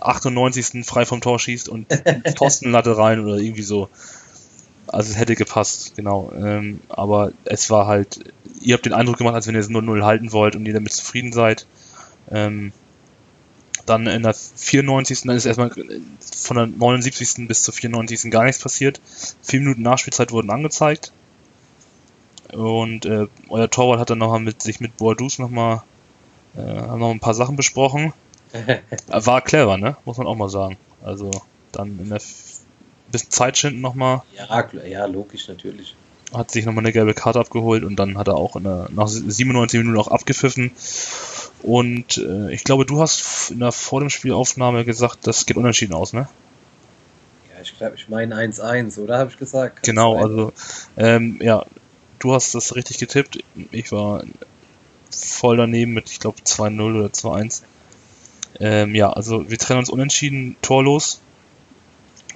98. 0.00 0.86
frei 0.86 1.04
vom 1.04 1.20
Tor 1.20 1.38
schießt 1.38 1.68
und 1.68 1.86
Pfostenlatte 2.36 2.96
rein 2.96 3.20
oder 3.20 3.36
irgendwie 3.36 3.62
so. 3.62 3.90
Also 4.86 5.12
es 5.12 5.18
hätte 5.18 5.36
gepasst, 5.36 5.94
genau. 5.94 6.32
Ähm, 6.34 6.80
aber 6.88 7.32
es 7.44 7.68
war 7.68 7.86
halt, 7.86 8.20
ihr 8.62 8.74
habt 8.74 8.86
den 8.86 8.94
Eindruck 8.94 9.18
gemacht, 9.18 9.34
als 9.34 9.46
wenn 9.46 9.54
ihr 9.54 9.60
es 9.60 9.68
0-0 9.68 10.02
halten 10.02 10.32
wollt 10.32 10.56
und 10.56 10.64
ihr 10.64 10.72
damit 10.72 10.92
zufrieden 10.92 11.32
seid. 11.32 11.66
Ähm, 12.30 12.72
dann 13.90 14.06
in 14.06 14.22
der 14.22 14.34
94. 14.34 15.22
Dann 15.22 15.36
ist 15.36 15.44
erstmal 15.44 15.70
von 16.20 16.56
der 16.56 16.66
79. 16.66 17.46
bis 17.46 17.62
zur 17.62 17.74
94. 17.74 18.30
gar 18.30 18.44
nichts 18.44 18.62
passiert. 18.62 19.00
Vier 19.42 19.60
Minuten 19.60 19.82
Nachspielzeit 19.82 20.32
wurden 20.32 20.50
angezeigt. 20.50 21.12
Und 22.52 23.04
äh, 23.06 23.26
euer 23.48 23.70
Torwart 23.70 24.00
hat 24.00 24.10
dann 24.10 24.18
noch 24.18 24.30
mal 24.30 24.40
mit 24.40 24.62
sich 24.62 24.80
mit 24.80 24.96
Boadus 24.96 25.38
noch 25.38 25.50
mal, 25.50 25.82
äh, 26.56 26.60
haben 26.60 26.98
noch 27.00 27.10
ein 27.10 27.20
paar 27.20 27.34
Sachen 27.34 27.56
besprochen. 27.56 28.12
War 29.06 29.40
clever, 29.42 29.76
ne? 29.78 29.96
Muss 30.04 30.18
man 30.18 30.26
auch 30.26 30.34
mal 30.36 30.48
sagen. 30.48 30.76
Also 31.04 31.30
dann 31.72 31.98
in 32.00 32.08
der 32.08 32.16
F- 32.16 32.58
bisschen 33.12 33.30
Zeit 33.30 33.56
schinden 33.58 33.80
noch 33.80 33.94
mal, 33.94 34.22
Ja, 34.36 34.68
ja, 34.86 35.06
logisch, 35.06 35.48
natürlich. 35.48 35.94
hat 36.32 36.50
sich 36.50 36.64
noch 36.64 36.72
mal 36.72 36.80
eine 36.80 36.92
gelbe 36.92 37.14
Karte 37.14 37.40
abgeholt 37.40 37.82
und 37.84 37.96
dann 37.96 38.18
hat 38.18 38.28
er 38.28 38.34
auch 38.36 38.54
in 38.56 38.64
der, 38.64 38.88
nach 38.92 39.08
97 39.08 39.78
Minuten 39.78 39.98
auch 39.98 40.08
abgepfiffen. 40.08 40.70
Und 41.62 42.18
äh, 42.18 42.52
ich 42.52 42.64
glaube, 42.64 42.86
du 42.86 43.00
hast 43.00 43.50
in 43.50 43.60
der 43.60 43.72
vor 43.72 44.00
dem 44.00 44.10
Spielaufnahme 44.10 44.84
gesagt, 44.84 45.26
das 45.26 45.46
geht 45.46 45.56
unentschieden 45.56 45.94
aus, 45.94 46.12
ne? 46.12 46.28
Ja, 47.54 47.62
ich 47.62 47.76
glaube, 47.76 47.96
ich 47.96 48.08
meine 48.08 48.34
1-1, 48.34 48.98
oder 48.98 49.18
habe 49.18 49.30
ich 49.30 49.36
gesagt? 49.36 49.82
Genau, 49.82 50.16
also 50.16 50.52
ähm, 50.96 51.38
ja, 51.40 51.66
du 52.18 52.32
hast 52.32 52.54
das 52.54 52.74
richtig 52.74 52.98
getippt. 52.98 53.44
Ich 53.72 53.92
war 53.92 54.24
voll 55.10 55.56
daneben 55.56 55.92
mit, 55.92 56.10
ich 56.10 56.20
glaube, 56.20 56.40
2-0 56.42 56.98
oder 56.98 57.08
2-1. 57.08 57.62
Ähm, 58.58 58.94
ja, 58.94 59.12
also 59.12 59.50
wir 59.50 59.58
trennen 59.58 59.80
uns 59.80 59.90
unentschieden, 59.90 60.56
torlos. 60.62 61.20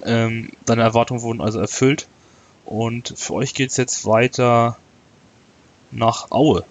Ähm, 0.04 0.50
deine 0.66 0.82
Erwartungen 0.82 1.22
wurden 1.22 1.40
also 1.40 1.60
erfüllt. 1.60 2.06
Und 2.64 3.14
für 3.16 3.34
euch 3.34 3.54
geht's 3.54 3.76
jetzt 3.76 4.06
weiter 4.06 4.76
nach 5.90 6.30
Aue. 6.30 6.64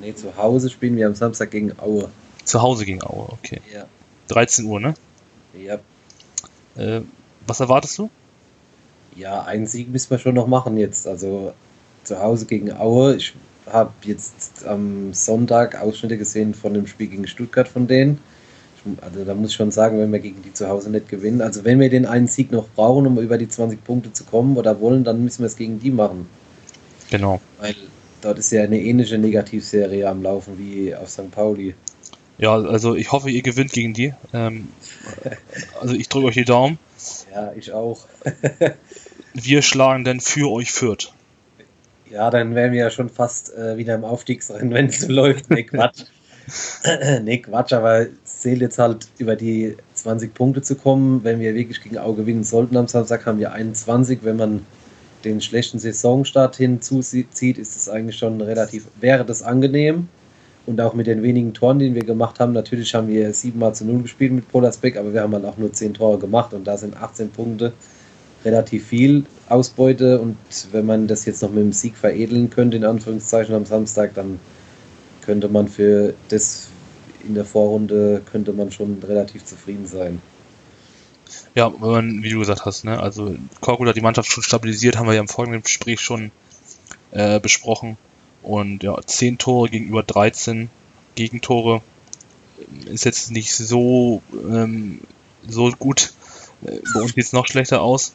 Nee, 0.00 0.14
zu 0.14 0.36
Hause 0.36 0.70
spielen 0.70 0.96
wir 0.96 1.06
am 1.06 1.14
Samstag 1.14 1.50
gegen 1.50 1.72
Aue. 1.78 2.08
Zu 2.44 2.60
Hause 2.60 2.84
gegen 2.84 3.02
Aue, 3.02 3.28
okay. 3.30 3.60
Ja. 3.72 3.86
13 4.28 4.64
Uhr, 4.66 4.80
ne? 4.80 4.94
Ja, 5.58 5.78
Äh, 6.76 7.02
was 7.46 7.60
erwartest 7.60 7.98
du? 7.98 8.10
ja, 9.16 9.42
einen 9.44 9.66
Sieg 9.68 9.90
müssen 9.90 10.10
wir 10.10 10.18
schon 10.18 10.34
noch 10.34 10.48
machen 10.48 10.76
jetzt. 10.76 11.06
Also 11.06 11.52
zu 12.02 12.18
Hause 12.18 12.46
gegen 12.46 12.72
Aue. 12.72 13.14
Ich 13.14 13.32
habe 13.70 13.92
jetzt 14.02 14.66
am 14.66 15.12
Sonntag 15.14 15.80
Ausschnitte 15.80 16.18
gesehen 16.18 16.52
von 16.52 16.74
dem 16.74 16.88
Spiel 16.88 17.06
gegen 17.06 17.26
Stuttgart 17.28 17.68
von 17.68 17.86
denen. 17.86 18.18
Also 19.00 19.24
da 19.24 19.34
muss 19.34 19.50
ich 19.50 19.56
schon 19.56 19.70
sagen, 19.70 19.98
wenn 20.00 20.10
wir 20.12 20.18
gegen 20.18 20.42
die 20.42 20.52
zu 20.52 20.68
Hause 20.68 20.90
nicht 20.90 21.08
gewinnen. 21.08 21.40
Also 21.42 21.64
wenn 21.64 21.78
wir 21.78 21.88
den 21.88 22.06
einen 22.06 22.26
Sieg 22.26 22.50
noch 22.50 22.68
brauchen, 22.74 23.06
um 23.06 23.18
über 23.20 23.38
die 23.38 23.48
20 23.48 23.82
Punkte 23.84 24.12
zu 24.12 24.24
kommen 24.24 24.56
oder 24.56 24.80
wollen, 24.80 25.04
dann 25.04 25.22
müssen 25.22 25.42
wir 25.42 25.46
es 25.46 25.56
gegen 25.56 25.78
die 25.78 25.90
machen. 25.92 26.26
Genau. 27.10 27.40
Weil 27.60 27.76
dort 28.24 28.38
ist 28.38 28.50
ja 28.50 28.62
eine 28.62 28.80
ähnliche 28.80 29.18
Negativserie 29.18 30.08
am 30.08 30.22
Laufen 30.22 30.58
wie 30.58 30.94
auf 30.94 31.10
St. 31.10 31.30
Pauli. 31.30 31.74
Ja, 32.38 32.54
also 32.54 32.94
ich 32.96 33.12
hoffe, 33.12 33.30
ihr 33.30 33.42
gewinnt 33.42 33.72
gegen 33.72 33.94
die. 33.94 34.12
Ähm, 34.32 34.68
also 35.80 35.94
ich 35.94 36.08
drücke 36.08 36.26
euch 36.26 36.34
die 36.34 36.44
Daumen. 36.44 36.78
Ja, 37.32 37.52
ich 37.56 37.72
auch. 37.72 38.06
Wir 39.34 39.62
schlagen 39.62 40.04
dann 40.04 40.20
für 40.20 40.50
euch 40.50 40.70
Fürth. 40.72 41.12
Ja, 42.08 42.30
dann 42.30 42.54
wären 42.54 42.72
wir 42.72 42.78
ja 42.78 42.90
schon 42.90 43.08
fast 43.08 43.52
äh, 43.54 43.76
wieder 43.76 43.96
im 43.96 44.04
Aufstiegsrennen, 44.04 44.72
wenn 44.72 44.86
es 44.86 45.00
so 45.00 45.10
läuft. 45.10 45.50
Nee, 45.50 45.64
Quatsch. 45.64 46.04
nee, 47.22 47.38
Quatsch, 47.38 47.72
aber 47.72 48.02
es 48.02 48.40
zählt 48.40 48.60
jetzt 48.60 48.78
halt 48.78 49.08
über 49.18 49.34
die 49.34 49.76
20 49.94 50.32
Punkte 50.32 50.62
zu 50.62 50.76
kommen. 50.76 51.24
Wenn 51.24 51.40
wir 51.40 51.56
wirklich 51.56 51.82
gegen 51.82 51.98
Auge 51.98 52.22
gewinnen 52.22 52.44
sollten 52.44 52.76
am 52.76 52.86
Samstag, 52.86 53.26
haben 53.26 53.40
wir 53.40 53.52
21. 53.52 54.20
Wenn 54.22 54.36
man 54.36 54.66
den 55.24 55.40
schlechten 55.40 55.78
Saisonstart 55.78 56.56
hinzuzieht, 56.56 57.58
ist 57.58 57.76
es 57.76 57.88
eigentlich 57.88 58.16
schon 58.16 58.40
relativ, 58.40 58.86
wäre 59.00 59.24
das 59.24 59.42
angenehm. 59.42 60.08
Und 60.66 60.80
auch 60.80 60.94
mit 60.94 61.06
den 61.06 61.22
wenigen 61.22 61.52
Toren, 61.52 61.78
die 61.78 61.94
wir 61.94 62.04
gemacht 62.04 62.40
haben, 62.40 62.52
natürlich 62.52 62.94
haben 62.94 63.08
wir 63.08 63.32
7 63.32 63.58
mal 63.58 63.74
zu 63.74 63.84
0 63.84 64.02
gespielt 64.02 64.32
mit 64.32 64.48
Polasbeck, 64.48 64.96
aber 64.96 65.12
wir 65.12 65.20
haben 65.20 65.34
halt 65.34 65.44
auch 65.44 65.58
nur 65.58 65.72
10 65.72 65.94
Tore 65.94 66.18
gemacht 66.18 66.54
und 66.54 66.66
da 66.66 66.78
sind 66.78 66.96
18 66.96 67.30
Punkte 67.30 67.74
relativ 68.46 68.86
viel 68.86 69.24
Ausbeute. 69.50 70.20
Und 70.20 70.36
wenn 70.72 70.86
man 70.86 71.06
das 71.06 71.26
jetzt 71.26 71.42
noch 71.42 71.50
mit 71.50 71.62
dem 71.62 71.72
Sieg 71.72 71.96
veredeln 71.96 72.48
könnte, 72.48 72.78
in 72.78 72.84
Anführungszeichen 72.84 73.54
am 73.54 73.66
Samstag, 73.66 74.14
dann 74.14 74.38
könnte 75.20 75.48
man 75.48 75.68
für 75.68 76.14
das 76.28 76.68
in 77.26 77.34
der 77.34 77.44
Vorrunde 77.44 78.22
könnte 78.30 78.52
man 78.52 78.70
schon 78.70 79.02
relativ 79.02 79.44
zufrieden 79.44 79.86
sein. 79.86 80.20
Ja, 81.54 81.72
wenn 81.72 81.90
man, 81.90 82.22
wie 82.22 82.30
du 82.30 82.40
gesagt 82.40 82.64
hast, 82.64 82.84
ne, 82.84 82.98
also 82.98 83.36
Korkut 83.60 83.88
hat 83.88 83.96
die 83.96 84.00
Mannschaft 84.00 84.30
schon 84.30 84.42
stabilisiert, 84.42 84.96
haben 84.96 85.06
wir 85.06 85.14
ja 85.14 85.20
im 85.20 85.28
folgenden 85.28 85.62
Gespräch 85.62 86.00
schon 86.00 86.32
äh, 87.12 87.38
besprochen. 87.38 87.96
Und 88.42 88.82
ja, 88.82 88.96
10 89.00 89.38
Tore 89.38 89.68
gegenüber 89.68 90.02
13 90.02 90.68
Gegentore 91.14 91.80
ist 92.86 93.04
jetzt 93.04 93.30
nicht 93.30 93.54
so, 93.54 94.22
ähm, 94.32 95.00
so 95.46 95.70
gut. 95.70 96.12
Äh, 96.64 96.80
bei 96.92 97.00
uns 97.00 97.14
sieht 97.14 97.24
es 97.24 97.32
noch 97.32 97.46
schlechter 97.46 97.82
aus. 97.82 98.12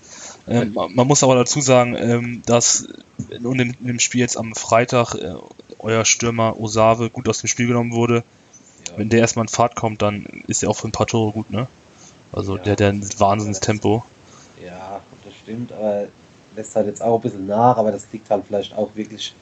Ähm, 0.48 0.74
man 0.74 1.08
muss 1.08 1.24
aber 1.24 1.36
dazu 1.36 1.62
sagen, 1.62 1.96
ähm, 1.96 2.42
dass 2.46 2.88
in 3.30 3.44
dem, 3.44 3.76
in 3.80 3.88
dem, 3.88 4.00
Spiel 4.00 4.22
jetzt 4.22 4.38
am 4.38 4.54
Freitag 4.54 5.16
äh, 5.16 5.36
euer 5.80 6.06
Stürmer 6.06 6.60
Osave 6.60 7.10
gut 7.10 7.30
aus 7.30 7.40
dem 7.40 7.48
Spiel 7.48 7.68
genommen 7.68 7.92
wurde. 7.92 8.24
Ja. 8.88 8.98
Wenn 8.98 9.10
der 9.10 9.20
erstmal 9.20 9.46
in 9.46 9.50
Fahrt 9.50 9.76
kommt, 9.76 10.02
dann 10.02 10.26
ist 10.48 10.64
er 10.64 10.70
auch 10.70 10.78
für 10.78 10.88
ein 10.88 10.92
paar 10.94 11.08
Tore 11.08 11.32
gut, 11.32 11.52
ne? 11.52 11.68
Also 12.32 12.58
ja. 12.58 12.64
der 12.64 12.74
hat 12.74 12.82
ein 12.82 13.20
Wahnsinnstempo. 13.20 14.04
Ja, 14.64 15.02
das 15.24 15.34
stimmt, 15.36 15.72
aber 15.72 16.08
lässt 16.56 16.76
halt 16.76 16.88
jetzt 16.88 17.02
auch 17.02 17.16
ein 17.16 17.22
bisschen 17.22 17.48
nach, 17.48 17.78
aber 17.78 17.92
das 17.92 18.08
liegt 18.12 18.30
halt 18.30 18.44
vielleicht 18.48 18.76
auch 18.76 18.90
wirklich 18.96 19.34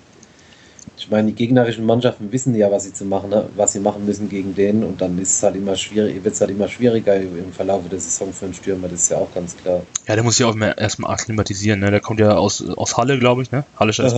ich 0.97 1.09
meine, 1.09 1.27
die 1.27 1.35
gegnerischen 1.35 1.85
Mannschaften 1.85 2.31
wissen 2.31 2.55
ja, 2.55 2.71
was 2.71 2.83
sie 2.83 2.93
zu 2.93 3.05
machen, 3.05 3.29
ne, 3.29 3.47
was 3.55 3.73
sie 3.73 3.79
machen 3.79 4.05
müssen 4.05 4.29
gegen 4.29 4.55
den 4.55 4.83
und 4.83 5.01
dann 5.01 5.17
ist 5.19 5.37
es 5.37 5.43
halt 5.43 5.55
immer 5.55 5.75
schwierig, 5.75 6.23
wird 6.23 6.33
es 6.33 6.41
halt 6.41 6.51
immer 6.51 6.67
schwieriger 6.67 7.15
im 7.15 7.53
Verlauf 7.53 7.83
der 7.89 7.99
Saison 7.99 8.33
für 8.33 8.45
einen 8.45 8.53
Stürmer, 8.53 8.87
das 8.87 9.01
ist 9.01 9.11
ja 9.11 9.17
auch 9.17 9.33
ganz 9.33 9.55
klar. 9.57 9.81
Ja, 10.07 10.15
der 10.15 10.23
muss 10.23 10.37
sich 10.37 10.45
auch 10.45 10.55
erstmal 10.55 11.13
akklimatisieren, 11.13 11.79
ne? 11.79 11.91
Der 11.91 11.99
kommt 11.99 12.19
ja 12.19 12.35
aus, 12.35 12.63
aus 12.75 12.97
Halle, 12.97 13.19
glaube 13.19 13.43
ich, 13.43 13.51
ne? 13.51 13.63
Halle 13.79 13.91
ist 13.91 14.15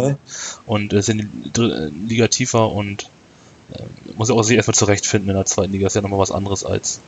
und 0.65 0.93
ist 0.93 1.10
in 1.10 1.29
die 1.55 1.62
Liga 2.08 2.27
tiefer 2.27 2.71
und 2.71 3.10
äh, 3.73 3.84
muss 4.15 4.32
auch 4.32 4.41
sich 4.43 4.55
erstmal 4.55 4.75
zurechtfinden 4.75 5.29
in 5.29 5.36
der 5.36 5.45
zweiten 5.45 5.71
Liga, 5.71 5.88
ist 5.88 5.95
ja 5.95 6.01
nochmal 6.01 6.19
was 6.19 6.32
anderes 6.32 6.63
als 6.63 7.01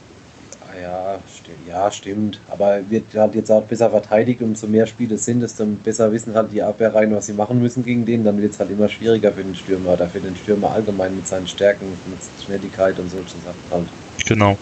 ja, 0.82 1.20
sti 1.28 1.41
ja, 1.72 1.92
stimmt. 1.92 2.40
Aber 2.50 2.90
wird 2.90 3.06
halt 3.16 3.36
jetzt 3.36 3.50
auch 3.50 3.64
besser 3.64 3.90
verteidigt, 3.90 4.42
umso 4.42 4.68
mehr 4.68 4.86
Spiele 4.86 5.18
sind, 5.18 5.40
desto 5.42 5.66
besser 5.66 6.12
wissen 6.12 6.34
halt 6.36 6.52
die 6.52 6.62
Abwehrreihen, 6.62 7.16
was 7.16 7.28
sie 7.28 7.34
machen 7.34 7.62
müssen 7.62 7.84
gegen 7.84 8.06
den. 8.06 8.24
Dann 8.24 8.42
wird 8.42 8.54
es 8.54 8.60
halt 8.60 8.72
immer 8.72 8.90
schwieriger 8.90 9.32
für 9.32 9.44
den 9.44 9.56
Stürmer 9.56 9.94
oder 9.94 10.08
für 10.08 10.20
den 10.20 10.36
Stürmer 10.36 10.72
allgemein 10.72 11.16
mit 11.16 11.28
seinen 11.28 11.48
Stärken, 11.48 11.86
mit 12.08 12.20
Schnelligkeit 12.46 13.00
und 13.00 13.10
solche 13.10 13.38
Sachen 13.38 13.72
halt. 13.72 13.88
Genau. 14.26 14.58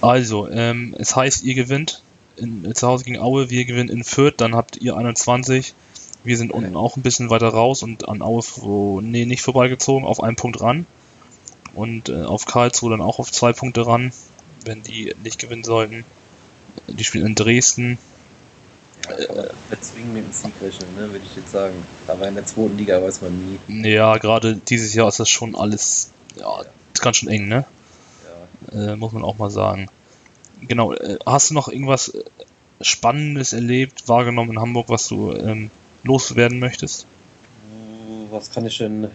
Also, 0.00 0.48
ähm, 0.48 0.94
es 0.98 1.14
heißt, 1.16 1.44
ihr 1.44 1.54
gewinnt 1.54 2.02
in, 2.36 2.72
zu 2.74 2.86
Hause 2.86 3.04
gegen 3.04 3.18
Aue, 3.18 3.50
wir 3.50 3.64
gewinnen 3.64 3.90
in 3.90 4.04
Fürth, 4.04 4.34
dann 4.36 4.54
habt 4.54 4.76
ihr 4.78 4.96
21. 4.96 5.74
Wir 6.24 6.36
sind 6.36 6.52
unten 6.52 6.76
auch 6.76 6.96
ein 6.96 7.02
bisschen 7.02 7.30
weiter 7.30 7.48
raus 7.48 7.82
und 7.82 8.08
an 8.08 8.22
Aue 8.22 8.42
oh, 8.62 9.00
nee, 9.02 9.26
nicht 9.26 9.42
vorbeigezogen, 9.42 10.06
auf 10.06 10.22
einen 10.22 10.36
Punkt 10.36 10.60
ran. 10.60 10.86
Und 11.74 12.08
äh, 12.10 12.22
auf 12.22 12.44
Karlsruhe 12.44 12.90
dann 12.90 13.00
auch 13.00 13.18
auf 13.18 13.32
zwei 13.32 13.52
Punkte 13.52 13.86
ran 13.86 14.12
wenn 14.66 14.82
die 14.82 15.14
nicht 15.22 15.40
gewinnen 15.40 15.64
sollten. 15.64 16.04
Die 16.88 17.04
spielen 17.04 17.26
in 17.26 17.34
Dresden. 17.34 17.98
Ja, 19.08 19.26
kann 19.26 19.36
man 19.36 19.82
zwingen 19.82 20.12
mit 20.12 20.24
dem 20.24 20.32
Sieg 20.32 20.54
rechnen, 20.60 20.94
ne, 20.94 21.10
würde 21.10 21.24
ich 21.24 21.34
jetzt 21.34 21.50
sagen. 21.50 21.74
Aber 22.06 22.28
in 22.28 22.34
der 22.34 22.46
zweiten 22.46 22.78
Liga 22.78 23.02
weiß 23.02 23.20
man 23.22 23.58
nie. 23.68 23.88
Ja, 23.88 24.16
gerade 24.18 24.56
dieses 24.56 24.94
Jahr 24.94 25.08
ist 25.08 25.18
das 25.18 25.28
schon 25.28 25.56
alles, 25.56 26.10
ja, 26.36 26.62
ist 26.94 27.02
ganz 27.02 27.16
schön 27.16 27.28
eng, 27.28 27.48
ne? 27.48 27.64
Ja. 28.72 28.92
Äh, 28.92 28.96
muss 28.96 29.12
man 29.12 29.24
auch 29.24 29.38
mal 29.38 29.50
sagen. 29.50 29.88
Genau, 30.60 30.92
äh, 30.92 31.18
hast 31.26 31.50
du 31.50 31.54
noch 31.54 31.68
irgendwas 31.68 32.08
äh, 32.08 32.22
Spannendes 32.80 33.52
erlebt, 33.52 34.08
wahrgenommen 34.08 34.52
in 34.52 34.60
Hamburg, 34.60 34.88
was 34.88 35.08
du 35.08 35.32
ähm, 35.32 35.70
loswerden 36.04 36.58
möchtest? 36.58 37.06
Was 38.30 38.50
kann 38.50 38.66
ich 38.66 38.78
denn. 38.78 39.10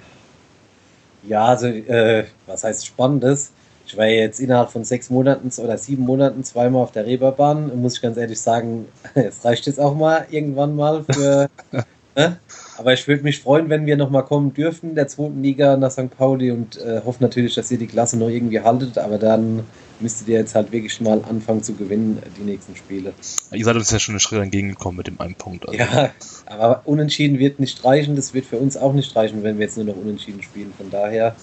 Ja, 1.23 1.45
also, 1.45 1.67
äh, 1.67 2.25
was 2.45 2.63
heißt 2.63 2.85
Spannendes? 2.85 3.51
Ich 3.87 3.95
war 3.95 4.05
jetzt 4.05 4.41
innerhalb 4.41 4.69
von 4.69 4.83
sechs 4.83 5.09
Monaten 5.09 5.49
oder 5.61 5.77
sieben 5.77 6.03
Monaten 6.03 6.43
zweimal 6.43 6.83
auf 6.83 6.91
der 6.91 7.05
Reeperbahn. 7.05 7.79
Muss 7.81 7.95
ich 7.95 8.01
ganz 8.01 8.17
ehrlich 8.17 8.39
sagen, 8.39 8.85
es 9.13 9.45
reicht 9.45 9.65
jetzt 9.65 9.79
auch 9.79 9.95
mal 9.95 10.27
irgendwann 10.29 10.75
mal 10.75 11.05
für. 11.05 11.49
ne? 12.15 12.37
Aber 12.77 12.91
ich 12.91 13.07
würde 13.07 13.23
mich 13.23 13.39
freuen, 13.39 13.69
wenn 13.69 13.85
wir 13.85 13.95
nochmal 13.95 14.25
kommen 14.25 14.53
dürften, 14.53 14.93
der 14.93 15.07
zweiten 15.07 15.41
Liga 15.41 15.77
nach 15.77 15.89
St. 15.89 16.09
Pauli 16.17 16.51
und 16.51 16.75
äh, 16.81 17.01
hoffe 17.05 17.23
natürlich, 17.23 17.55
dass 17.55 17.71
ihr 17.71 17.77
die 17.77 17.87
Klasse 17.87 18.17
noch 18.17 18.27
irgendwie 18.27 18.59
haltet. 18.59 18.97
Aber 18.97 19.17
dann 19.17 19.63
müsstet 20.01 20.27
ihr 20.27 20.37
jetzt 20.37 20.53
halt 20.53 20.73
wirklich 20.73 20.99
mal 20.99 21.21
anfangen 21.23 21.63
zu 21.63 21.73
gewinnen, 21.73 22.21
die 22.37 22.43
nächsten 22.43 22.75
Spiele. 22.75 23.13
Ihr 23.53 23.63
seid 23.63 23.77
uns 23.77 23.89
ja 23.89 23.99
schon 23.99 24.15
einen 24.15 24.19
Schritt 24.19 24.41
entgegengekommen 24.41 24.97
mit 24.97 25.07
dem 25.07 25.21
einen 25.21 25.35
Punkt. 25.35 25.65
Also. 25.65 25.79
Ja, 25.79 26.11
aber 26.45 26.81
unentschieden 26.83 27.39
wird 27.39 27.61
nicht 27.61 27.85
reichen. 27.85 28.17
Das 28.17 28.33
wird 28.33 28.45
für 28.45 28.57
uns 28.57 28.75
auch 28.75 28.91
nicht 28.91 29.15
reichen, 29.15 29.43
wenn 29.43 29.57
wir 29.57 29.65
jetzt 29.65 29.77
nur 29.77 29.85
noch 29.85 29.95
unentschieden 29.95 30.43
spielen. 30.43 30.73
Von 30.77 30.91
daher 30.91 31.35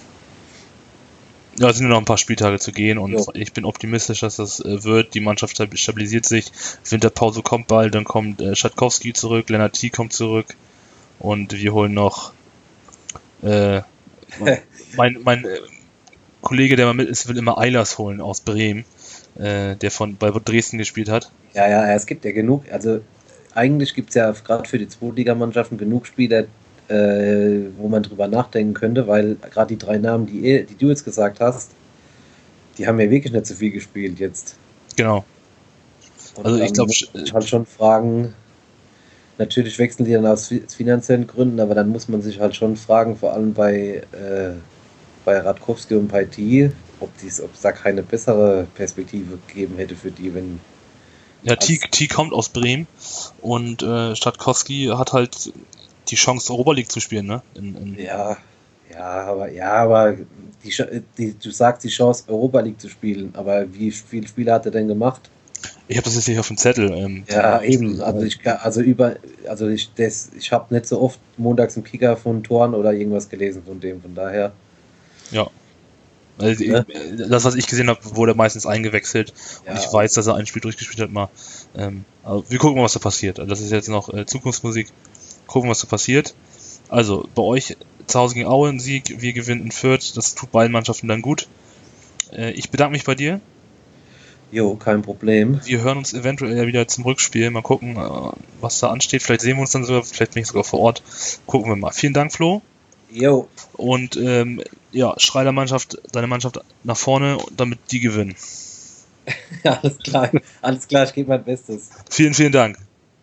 ja, 1.59 1.71
es 1.71 1.77
sind 1.77 1.87
nur 1.87 1.95
noch 1.95 2.03
ein 2.03 2.07
paar 2.07 2.19
Spieltage 2.19 2.59
zu 2.59 2.73
gehen 2.73 2.99
und 2.99 3.13
jo. 3.13 3.27
ich 3.35 3.53
bin 3.53 3.65
optimistisch, 3.65 4.21
dass 4.21 4.37
das 4.37 4.61
äh, 4.61 4.85
wird. 4.85 5.15
Die 5.15 5.21
Mannschaft 5.21 5.57
stabilisiert 5.75 6.27
sich. 6.27 6.51
Winterpause 6.89 7.43
kommt 7.43 7.69
bald, 7.69 7.95
dann 7.95 8.05
kommt 8.05 8.41
äh, 8.41 8.55
Schatkowski 8.55 9.13
zurück, 9.13 9.49
Lennart 9.51 9.75
T. 9.75 9.91
kommt 9.91 10.13
zurück 10.13 10.55
und 11.19 11.53
wir 11.53 11.73
holen 11.73 11.95
noch 11.95 12.33
äh, 13.43 13.83
mein, 14.97 15.19
mein 15.23 15.45
äh, 15.45 15.59
Kollege, 16.41 16.77
der 16.77 16.87
mal 16.87 16.95
mit 16.95 17.09
ist, 17.09 17.29
will 17.29 17.39
immer 17.39 17.59
Eilers 17.59 17.99
holen 17.99 18.21
aus 18.21 18.41
Bremen, 18.41 18.85
äh, 19.39 19.77
der 19.77 19.91
von 19.91 20.17
bei 20.17 20.31
Dresden 20.31 20.79
gespielt 20.79 21.09
hat. 21.09 21.31
Ja, 21.55 21.69
ja, 21.69 21.93
es 21.95 22.07
gibt 22.07 22.25
ja 22.25 22.33
genug, 22.33 22.65
also 22.71 23.01
eigentlich 23.55 23.95
gibt 23.95 24.11
es 24.11 24.17
ja 24.17 24.31
gerade 24.33 24.69
für 24.69 24.79
die 24.79 24.89
Zweitligamannschaften 24.89 25.79
genug 25.79 26.07
Spieler, 26.07 26.45
äh, 26.89 27.71
wo 27.79 27.89
man 27.89 28.03
drüber 28.03 28.29
nachdenken 28.29 28.75
könnte, 28.75 29.07
weil 29.07 29.37
gerade 29.51 29.75
die 29.75 29.79
drei 29.79 29.99
Namen, 29.99 30.27
die, 30.27 30.65
die 30.65 30.77
du 30.77 30.89
jetzt 30.89 31.05
gesagt 31.05 31.41
hast, 31.41 31.71
die 32.79 32.87
haben 32.87 33.01
ja 33.01 33.11
wirklich 33.11 33.33
nicht 33.33 33.47
so 33.47 33.55
viel 33.55 33.71
gespielt 33.71 34.19
jetzt. 34.19 34.57
Genau. 34.97 35.25
Und 36.37 36.47
also 36.47 36.61
ich 36.61 36.73
glaube, 36.73 36.93
ich 36.93 37.33
halt 37.33 37.49
schon 37.49 37.65
fragen, 37.65 38.35
natürlich 39.39 39.79
wechseln 39.79 40.05
die 40.05 40.13
dann 40.13 40.27
aus 40.27 40.53
finanziellen 40.69 41.27
Gründen, 41.27 41.61
aber 41.61 41.75
dann 41.75 41.89
muss 41.89 42.09
man 42.09 42.23
sich 42.23 42.41
halt 42.41 42.57
schon 42.57 42.77
fragen, 42.77 43.17
vor 43.17 43.33
allem 43.33 43.55
bei, 43.55 44.03
äh, 44.13 44.53
bei 45.25 45.39
Radkowski 45.39 45.95
und 45.95 46.09
bei 46.09 46.25
T, 46.25 46.71
ob 47.01 47.11
es 47.25 47.43
da 47.63 47.73
keine 47.73 48.03
bessere 48.03 48.67
Perspektive 48.75 49.39
gegeben 49.49 49.77
hätte 49.77 49.97
für 49.97 50.11
die, 50.11 50.35
wenn. 50.35 50.61
Ja, 51.43 51.57
T, 51.57 51.79
T 51.91 52.09
kommt 52.09 52.33
aus 52.33 52.49
Bremen 52.49 52.87
und 53.43 53.83
äh, 53.83 54.17
Stadtkowski 54.17 54.91
hat 54.97 55.13
halt 55.13 55.53
die 56.09 56.17
Chance, 56.17 56.53
Europa 56.53 56.73
League 56.73 56.91
zu 56.91 57.01
spielen, 57.01 57.27
ne? 57.27 57.43
In, 57.55 57.77
in 57.77 57.99
ja, 57.99 58.37
ja, 58.93 59.23
aber 59.25 59.51
ja, 59.51 59.73
aber 59.73 60.17
die, 60.63 61.03
die, 61.19 61.35
du 61.35 61.51
sagst 61.51 61.85
die 61.85 61.89
Chance, 61.89 62.25
Europa 62.29 62.61
League 62.61 62.81
zu 62.81 62.89
spielen, 62.89 63.33
aber 63.35 63.73
wie 63.73 63.91
viele 63.91 64.27
Spiele 64.27 64.53
hat 64.53 64.67
er 64.67 64.73
denn 64.73 64.89
gemacht? 64.89 65.31
Ich 65.89 65.97
habe 65.97 66.05
das 66.05 66.15
jetzt 66.15 66.29
nicht 66.29 66.39
auf 66.39 66.49
dem 66.49 66.57
Zettel. 66.57 66.93
Ähm, 66.93 67.25
ja, 67.29 67.61
eben. 67.63 68.01
Also 68.01 68.23
ich 68.23 68.39
also 68.47 68.81
über, 68.81 69.17
also 69.49 69.69
ich, 69.69 69.93
das, 69.95 70.31
ich 70.39 70.53
habe 70.53 70.73
nicht 70.73 70.87
so 70.87 71.01
oft 71.01 71.21
montags 71.37 71.77
im 71.77 71.85
Kicker 71.85 72.17
von 72.17 72.43
Toren 72.43 72.75
oder 72.75 72.93
irgendwas 72.93 73.29
gelesen 73.29 73.63
von 73.65 73.81
dem, 73.81 74.01
von 74.01 74.15
daher. 74.15 74.53
Ja. 75.31 75.49
Also 76.39 76.65
ne? 76.65 76.87
Das, 77.29 77.45
was 77.45 77.55
ich 77.55 77.67
gesehen 77.67 77.89
habe, 77.89 78.01
wurde 78.17 78.35
meistens 78.35 78.67
eingewechselt 78.67 79.33
ja. 79.65 79.73
und 79.73 79.79
ich 79.79 79.93
weiß, 79.93 80.15
dass 80.15 80.27
er 80.27 80.35
ein 80.35 80.47
Spiel 80.47 80.63
durchgespielt 80.63 81.01
hat 81.01 81.13
mal. 81.13 81.29
Ähm, 81.77 82.05
also 82.25 82.45
wir 82.49 82.59
gucken 82.59 82.77
mal, 82.77 82.85
was 82.85 82.95
da 82.95 82.99
passiert. 82.99 83.39
Also 83.39 83.49
das 83.49 83.61
ist 83.61 83.71
jetzt 83.71 83.89
noch 83.89 84.13
äh, 84.13 84.27
Zukunftsmusik 84.27 84.89
gucken, 85.47 85.71
was 85.71 85.81
da 85.81 85.87
passiert. 85.87 86.35
Also 86.89 87.29
bei 87.35 87.43
euch 87.43 87.77
zu 88.07 88.19
Hause 88.19 88.35
gegen 88.35 88.49
Aue 88.49 88.69
ein 88.69 88.81
Sieg, 88.81 89.21
wir 89.21 89.33
gewinnen 89.33 89.63
in 89.63 89.73
Fürth, 89.73 90.17
das 90.17 90.35
tut 90.35 90.53
beiden 90.53 90.73
Mannschaften 90.73 91.09
dann 91.09 91.23
gut. 91.23 91.49
Äh, 92.33 92.53
ich 92.53 92.71
bedanke 92.71 92.93
mich 92.93 93.05
bei 93.05 93.15
dir. 93.15 93.41
Jo, 94.51 94.77
kein 94.77 95.03
Problem. 95.03 95.61
Wir 95.65 95.83
hören 95.83 95.99
uns 95.99 96.13
eventuell 96.13 96.57
ja 96.57 96.67
wieder 96.67 96.87
zum 96.87 97.05
Rückspiel. 97.05 97.51
Mal 97.51 97.63
gucken, 97.63 97.97
äh, 97.97 98.37
was 98.61 98.79
da 98.79 98.91
ansteht. 98.91 99.23
Vielleicht 99.23 99.41
sehen 99.41 99.57
wir 99.57 99.63
uns 99.63 99.71
dann 99.71 99.85
sogar, 99.85 100.05
vielleicht 100.05 100.35
bin 100.35 100.43
ich 100.43 100.49
sogar 100.49 100.65
vor 100.65 100.81
Ort. 100.81 101.03
Gucken 101.47 101.71
wir 101.71 101.77
mal. 101.77 101.91
Vielen 101.91 102.15
Dank, 102.15 102.33
Flo. 102.33 102.63
Jo. 103.11 103.49
Und 103.73 104.17
ähm, 104.17 104.63
ja, 104.93 105.15
schrei 105.19 105.45
der 105.45 105.53
Mannschaft, 105.53 105.99
deine 106.13 106.27
Mannschaft 106.27 106.61
nach 106.85 106.97
vorne, 106.97 107.39
damit 107.57 107.79
die 107.91 108.01
gewinnen. 108.01 108.37
alles 109.65 109.99
klar. 109.99 110.31
Alles 110.63 110.87
klar, 110.87 111.05
ich 111.05 111.15
gebe 111.15 111.31
mein 111.31 111.45
Bestes. 111.45 111.91
Vielen, 112.11 112.35
vielen 112.35 112.53
Dank. 112.53 112.79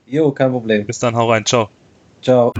Jo, 0.06 0.32
kein 0.32 0.52
Problem. 0.52 0.86
Bis 0.86 1.00
dann, 1.00 1.16
hau 1.16 1.30
rein. 1.30 1.46
Ciao. 1.46 1.70
Ciao. 2.22 2.52